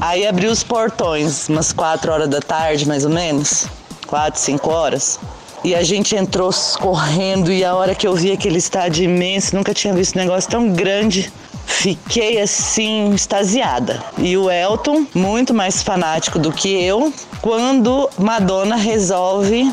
[0.00, 3.66] Aí abriu os portões, umas 4 horas da tarde, mais ou menos.
[4.06, 5.18] 4, 5 horas.
[5.64, 9.74] E a gente entrou correndo e a hora que eu vi aquele estádio imenso, nunca
[9.74, 11.32] tinha visto um negócio tão grande.
[11.66, 14.02] Fiquei assim, extasiada.
[14.16, 19.70] E o Elton, muito mais fanático do que eu, quando Madonna resolve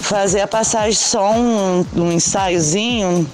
[0.00, 3.28] fazer a passagem som, um, um ensaiozinho,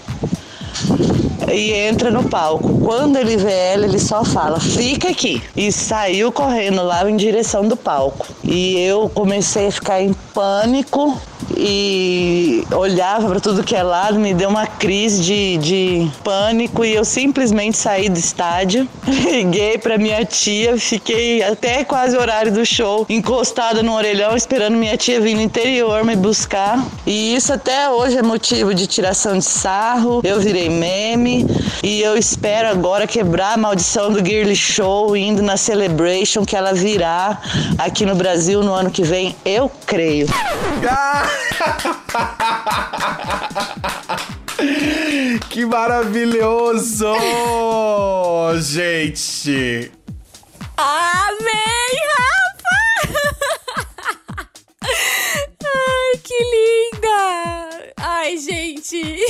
[1.53, 2.81] e entra no palco.
[2.81, 5.43] Quando ele vê ela, ele só fala: fica aqui.
[5.57, 8.27] E saiu correndo lá em direção do palco.
[8.43, 11.21] E eu comecei a ficar em pânico
[11.57, 16.95] e olhava para tudo que é lado, me deu uma crise de, de pânico e
[16.95, 22.65] eu simplesmente saí do estádio, liguei para minha tia, fiquei até quase o horário do
[22.65, 26.85] show encostada no orelhão esperando minha tia vir no interior me buscar.
[27.07, 30.21] E isso até hoje é motivo de tiração de sarro.
[30.25, 31.47] Eu virei meme
[31.83, 36.73] e eu espero agora quebrar a maldição do Girly Show indo na Celebration que ela
[36.73, 37.41] virá
[37.79, 40.27] aqui no Brasil no ano que vem, eu creio.
[45.49, 47.15] que maravilhoso!
[48.61, 49.93] Gente!
[50.77, 52.77] Amém, Rafa!
[54.85, 57.95] Ai, que linda!
[57.97, 59.21] Ai, gente!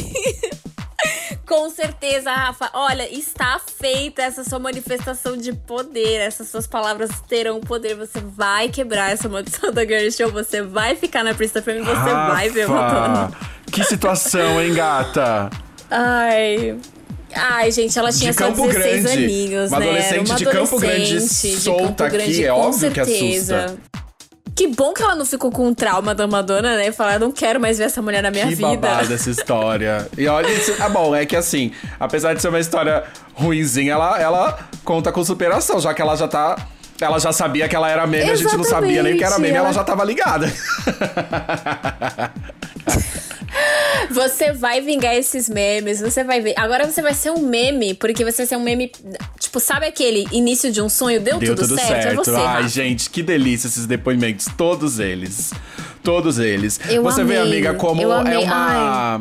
[1.47, 2.71] Com certeza, Rafa.
[2.73, 6.21] Olha, está feita essa sua manifestação de poder.
[6.21, 7.95] Essas suas palavras terão poder.
[7.97, 10.31] Você vai quebrar essa maldição da Girl Show.
[10.33, 11.81] Você vai ficar na pista mim.
[11.81, 13.31] Você Rafa, vai ver Madonna.
[13.71, 15.51] Que situação, hein, gata?
[15.91, 16.79] Ai.
[17.35, 19.25] Ai, gente, ela tinha De só Campo 16 Grande.
[19.25, 19.87] aninhos, Uma né?
[19.87, 23.05] Adolescente uma de Campo Grande adolescente de solta Campo aqui, Grande, é com óbvio que
[23.05, 23.65] certeza.
[23.65, 24.02] assusta.
[24.55, 26.93] Que bom que ela não ficou com um trauma da Madonna, né?
[26.93, 28.69] Falar, eu não quero mais ver essa mulher na minha que vida.
[28.69, 30.07] babada essa história.
[30.17, 34.21] E olha, isso, ah, bom, é que assim, apesar de ser uma história ruinzinha, ela,
[34.21, 36.57] ela conta com superação, já que ela já tá.
[37.01, 39.57] Ela já sabia que ela era meme, a gente não sabia nem que era meme,
[39.57, 40.53] ela, Exatamente, já tava ligada.
[44.11, 46.55] Você vai vingar esses memes, você vai ver.
[46.57, 48.91] Agora você vai ser um meme, porque você vai ser um meme.
[49.39, 51.21] Tipo, sabe aquele início de um sonho?
[51.21, 52.03] Deu, Deu tudo, tudo certo?
[52.03, 52.13] certo.
[52.13, 52.31] É você.
[52.31, 52.69] Ai, Rafa.
[52.69, 54.47] gente, que delícia esses depoimentos.
[54.57, 55.53] Todos eles.
[56.03, 56.81] Todos eles.
[56.89, 59.17] Eu Você vê, amei, amiga, como eu é uma.
[59.17, 59.21] Ai,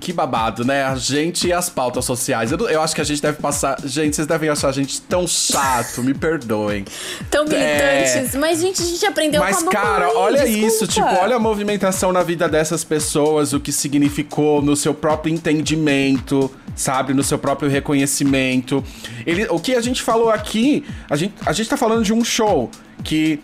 [0.00, 0.84] que babado, né?
[0.84, 2.50] A gente e as pautas sociais.
[2.50, 3.78] Eu, eu acho que a gente deve passar.
[3.84, 6.84] Gente, vocês devem achar a gente tão chato, me perdoem.
[7.30, 8.34] Tão militantes.
[8.36, 9.44] Mas, gente, a gente aprendeu É.
[9.44, 10.66] Mas, com a mamãe, cara, olha desculpa.
[10.66, 15.32] isso, tipo, olha a movimentação na vida dessas pessoas, o que significou no seu próprio
[15.32, 17.12] entendimento, sabe?
[17.12, 18.82] No seu próprio reconhecimento.
[19.26, 22.24] Ele, o que a gente falou aqui, a gente, a gente tá falando de um
[22.24, 22.70] show
[23.04, 23.40] que.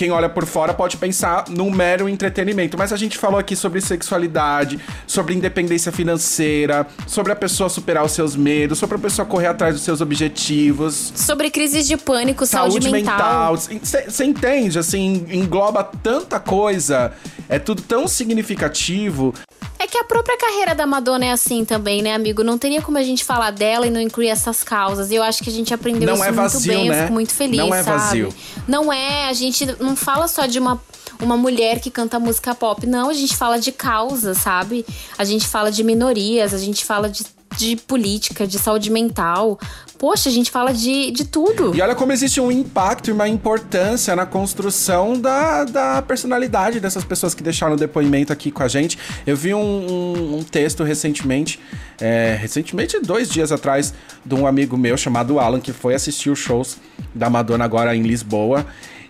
[0.00, 3.82] Quem olha por fora pode pensar num mero entretenimento, mas a gente falou aqui sobre
[3.82, 9.48] sexualidade, sobre independência financeira, sobre a pessoa superar os seus medos, sobre a pessoa correr
[9.48, 11.12] atrás dos seus objetivos.
[11.14, 13.54] Sobre crises de pânico, saúde, mental.
[13.58, 14.78] Você entende?
[14.78, 17.12] Assim, engloba tanta coisa.
[17.46, 19.34] É tudo tão significativo.
[19.82, 22.44] É que a própria carreira da Madonna é assim também, né, amigo?
[22.44, 25.10] Não teria como a gente falar dela e não incluir essas causas.
[25.10, 26.86] E eu acho que a gente aprendeu Não isso é muito vazio, bem.
[26.86, 27.00] Eu né?
[27.00, 27.98] fico muito feliz, Não é sabe?
[27.98, 28.34] vazio.
[28.68, 30.80] Não é, a gente não fala só de uma,
[31.20, 32.86] uma mulher que canta música pop.
[32.86, 34.86] Não, a gente fala de causa, sabe?
[35.18, 37.24] A gente fala de minorias, a gente fala de,
[37.56, 39.58] de política, de saúde mental.
[39.98, 41.74] Poxa, a gente fala de, de tudo.
[41.74, 47.04] E olha como existe um impacto e uma importância na construção da, da personalidade dessas
[47.04, 48.96] pessoas que deixaram o depoimento aqui com a gente.
[49.26, 51.58] Eu vi um, um, um texto recentemente,
[52.00, 53.92] é, recentemente, dois dias atrás,
[54.24, 56.78] de um amigo meu chamado Alan, que foi assistir os shows
[57.14, 58.64] da Madonna agora em Lisboa.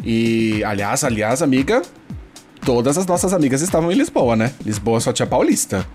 [0.05, 1.82] E, aliás, aliás, amiga,
[2.64, 4.53] todas as nossas amigas estavam em Lisboa, né?
[4.64, 5.86] Lisboa só tinha paulista.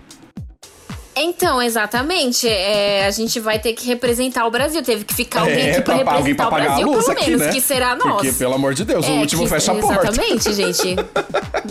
[1.18, 2.46] Então, exatamente.
[2.46, 4.82] É, a gente vai ter que representar o Brasil.
[4.82, 7.24] Teve que ficar alguém aqui pra, É, pra, alguém representar pra o Brasil, pelo aqui,
[7.30, 7.52] menos, né?
[7.52, 8.12] que será nós.
[8.16, 10.08] Porque, pelo amor de Deus, o É, último que- fecha a porta.
[10.08, 10.96] Exatamente, gente.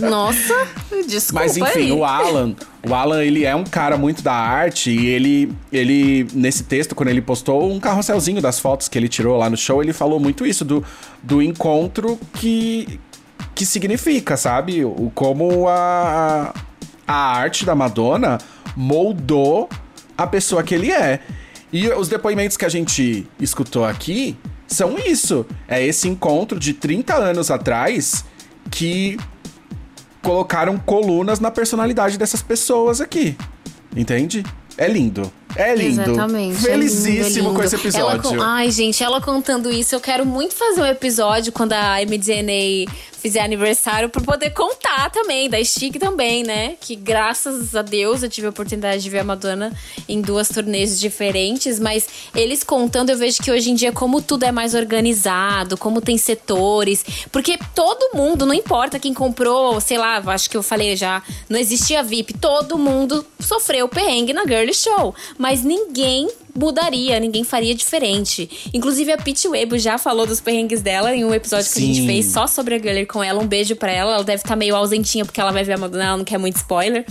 [0.01, 0.67] Nossa,
[1.07, 1.91] desculpa Mas enfim, aí.
[1.91, 2.55] o Alan,
[2.87, 7.09] o Alan, ele é um cara muito da arte e ele, ele nesse texto, quando
[7.09, 10.45] ele postou um carrosselzinho das fotos que ele tirou lá no show, ele falou muito
[10.45, 10.83] isso do,
[11.21, 12.99] do encontro que
[13.53, 14.83] que significa, sabe?
[14.83, 16.53] O como a
[17.07, 18.37] a arte da Madonna
[18.75, 19.69] moldou
[20.17, 21.19] a pessoa que ele é.
[21.71, 25.45] E os depoimentos que a gente escutou aqui são isso.
[25.67, 28.25] É esse encontro de 30 anos atrás
[28.71, 29.17] que
[30.21, 33.37] colocaram colunas na personalidade dessas pessoas aqui.
[33.95, 34.43] Entende?
[34.77, 35.31] É lindo.
[35.55, 36.01] É lindo.
[36.01, 36.57] Exatamente.
[36.57, 37.53] Felicíssimo é lindo, é lindo.
[37.53, 38.21] com esse Ela episódio.
[38.37, 42.91] com- Ai, gente, ela contando isso, eu quero muito fazer um episódio quando a MDNA
[43.21, 46.75] fizer aniversário pra poder contar também, da Stick também, né?
[46.79, 49.73] Que graças a Deus eu tive a oportunidade de ver a Madonna
[50.07, 54.43] em duas turnês diferentes, mas eles contando, eu vejo que hoje em dia, como tudo
[54.43, 60.21] é mais organizado, como tem setores, porque todo mundo, não importa quem comprou, sei lá,
[60.27, 65.15] acho que eu falei já, não existia VIP, todo mundo sofreu perrengue na Girl Show,
[65.37, 68.69] mas ninguém mudaria, ninguém faria diferente.
[68.73, 71.99] Inclusive a Pete Webo já falou dos perrengues dela em um episódio que a gente
[72.01, 72.07] Sim.
[72.07, 73.41] fez só sobre a Girl com ela.
[73.41, 74.13] Um beijo pra ela.
[74.15, 76.55] Ela deve estar meio ausentinha porque ela vai ver a Madonna, ela não quer muito
[76.55, 77.05] spoiler.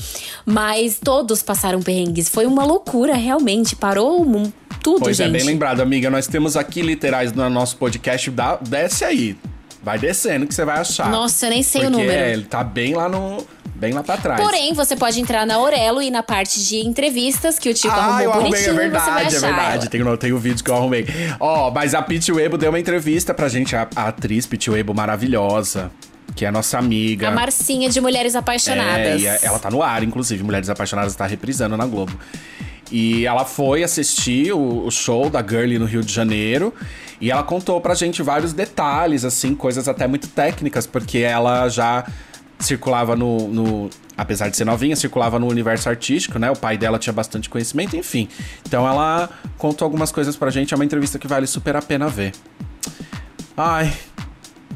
[0.47, 2.29] Mas todos passaram perrengues.
[2.29, 3.77] Foi uma loucura, realmente.
[3.77, 4.53] Parou o mundo.
[4.83, 5.29] Tudo, Pois gente.
[5.29, 6.11] é, bem lembrado, amiga.
[6.11, 8.31] Nós temos aqui literais no nosso podcast.
[8.31, 9.37] Dá, desce aí.
[9.83, 11.11] Vai descendo que você vai achar.
[11.11, 12.11] Nossa, eu nem sei o número.
[12.11, 13.47] é, ele tá bem lá no.
[13.85, 14.41] Bem lá pra trás.
[14.41, 18.23] Porém, você pode entrar na Aurelo e na parte de entrevistas que o Tico ah,
[18.23, 18.61] eu arrumou arrumei, bonitinho.
[18.61, 19.91] é você vai verdade, é verdade.
[19.91, 21.07] Tem, tem o vídeo que eu arrumei.
[21.39, 24.95] Ó, mas a Pete Webo deu uma entrevista pra gente, a, a atriz Pete Webo
[24.95, 25.91] maravilhosa,
[26.35, 27.29] que é nossa amiga.
[27.29, 29.23] A Marcinha de Mulheres Apaixonadas.
[29.23, 30.43] É, e ela tá no ar, inclusive.
[30.43, 32.19] Mulheres Apaixonadas tá reprisando na Globo.
[32.91, 36.73] E ela foi assistir o, o show da Girlie no Rio de Janeiro.
[37.21, 42.05] E ela contou pra gente vários detalhes, assim, coisas até muito técnicas, porque ela já
[42.65, 46.49] circulava no, no- Apesar de ser novinha, circulava no universo artístico, né?
[46.51, 48.29] O pai dela tinha bastante conhecimento, enfim.
[48.65, 50.73] Então ela contou algumas coisas pra gente.
[50.73, 52.33] É uma entrevista que vale super a pena ver.
[53.57, 53.93] Ai.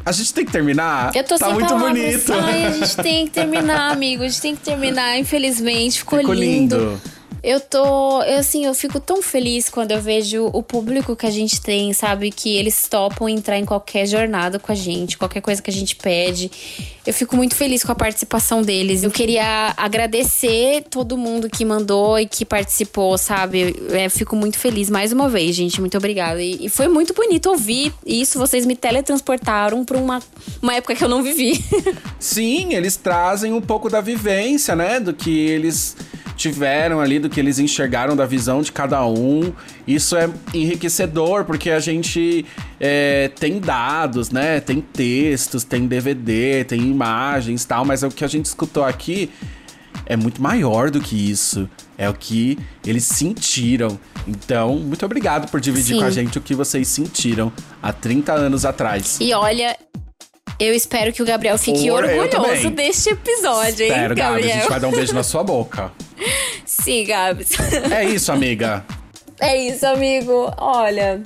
[0.04, 1.14] A gente tem que terminar.
[1.14, 1.92] Eu tô tá sem muito palavras.
[1.92, 2.32] bonito.
[2.32, 4.22] Ai, a gente tem que terminar, amigo.
[4.22, 5.98] A gente tem que terminar, infelizmente.
[5.98, 6.76] Ficou, Ficou lindo.
[6.78, 7.00] lindo.
[7.42, 11.30] Eu tô, eu, assim, eu fico tão feliz quando eu vejo o público que a
[11.30, 12.30] gente tem, sabe?
[12.30, 15.94] Que eles topam entrar em qualquer jornada com a gente, qualquer coisa que a gente
[15.96, 16.50] pede.
[17.06, 19.02] Eu fico muito feliz com a participação deles.
[19.02, 23.74] Eu queria agradecer todo mundo que mandou e que participou, sabe?
[23.92, 25.80] É, Eu fico muito feliz mais uma vez, gente.
[25.80, 26.42] Muito obrigada.
[26.42, 28.38] E, e foi muito bonito ouvir isso.
[28.38, 30.20] Vocês me teletransportaram pra uma,
[30.60, 31.64] uma época que eu não vivi.
[32.18, 35.00] Sim, eles trazem um pouco da vivência, né?
[35.00, 35.96] Do que eles
[36.38, 39.52] tiveram ali, do que eles enxergaram da visão de cada um.
[39.86, 42.46] Isso é enriquecedor, porque a gente
[42.80, 44.60] é, tem dados, né?
[44.60, 49.28] Tem textos, tem DVD, tem imagens tal, mas o que a gente escutou aqui
[50.06, 51.68] é muito maior do que isso.
[51.98, 53.98] É o que eles sentiram.
[54.26, 56.00] Então, muito obrigado por dividir Sim.
[56.00, 59.18] com a gente o que vocês sentiram há 30 anos atrás.
[59.20, 59.76] E olha,
[60.60, 64.56] eu espero que o Gabriel fique Por- orgulhoso deste episódio, hein, Espero, Gabi, a Gabriel?
[64.60, 65.90] gente vai dar um beijo na sua boca.
[66.64, 67.50] Sim, Gabs.
[67.92, 68.84] É isso, amiga.
[69.40, 70.52] É isso, amigo.
[70.56, 71.20] Olha.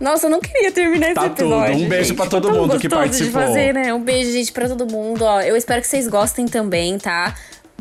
[0.00, 1.42] Nossa, eu não queria terminar esse Tá tudo.
[1.54, 1.76] episódio.
[1.76, 3.40] Um beijo pra todo mundo que participou.
[3.40, 3.94] De fazer, né?
[3.94, 5.22] Um beijo, gente, pra todo mundo.
[5.22, 7.36] Ó, eu espero que vocês gostem também, tá?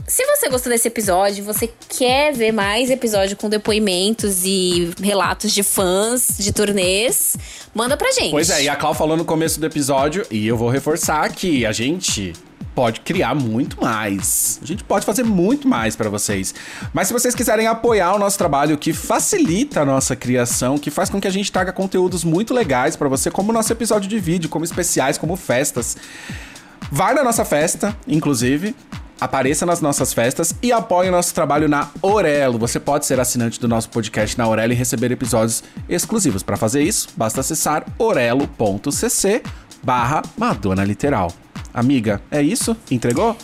[0.07, 5.63] Se você gostou desse episódio, você quer ver mais episódio com depoimentos e relatos de
[5.63, 7.37] fãs de turnês,
[7.73, 8.31] manda pra gente.
[8.31, 11.65] Pois é, e a Clau falou no começo do episódio, e eu vou reforçar que
[11.65, 12.33] a gente
[12.75, 14.59] pode criar muito mais.
[14.61, 16.53] A gente pode fazer muito mais pra vocês.
[16.93, 21.09] Mas se vocês quiserem apoiar o nosso trabalho, que facilita a nossa criação, que faz
[21.09, 24.19] com que a gente traga conteúdos muito legais pra você, como o nosso episódio de
[24.19, 25.97] vídeo, como especiais, como festas.
[26.91, 28.75] Vai na nossa festa, inclusive.
[29.19, 32.57] Apareça nas nossas festas e apoie o nosso trabalho na Orelo.
[32.57, 36.41] Você pode ser assinante do nosso podcast na Orelo e receber episódios exclusivos.
[36.41, 39.43] Para fazer isso, basta acessar orelo.cc
[39.83, 41.31] barra Madonna Literal.
[41.73, 42.75] Amiga, é isso?
[42.89, 43.35] Entregou?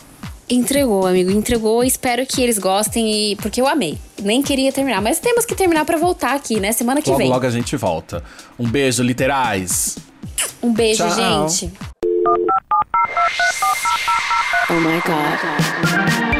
[0.50, 1.84] Entregou, amigo, entregou.
[1.84, 3.98] Espero que eles gostem e porque eu amei.
[4.22, 6.72] Nem queria terminar, mas temos que terminar pra voltar aqui, né?
[6.72, 7.28] Semana que Logo, vem.
[7.28, 8.22] logo a gente volta.
[8.58, 9.98] Um beijo, literais.
[10.62, 11.48] Um beijo, Tchau.
[11.48, 11.72] gente.
[14.70, 16.38] Oh my god.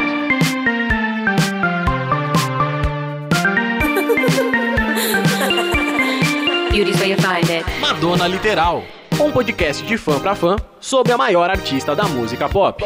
[6.71, 7.65] Beauty's way to find it.
[7.81, 8.83] Madonna Literal,
[9.23, 12.83] um podcast de fã pra fã sobre a maior artista da música pop.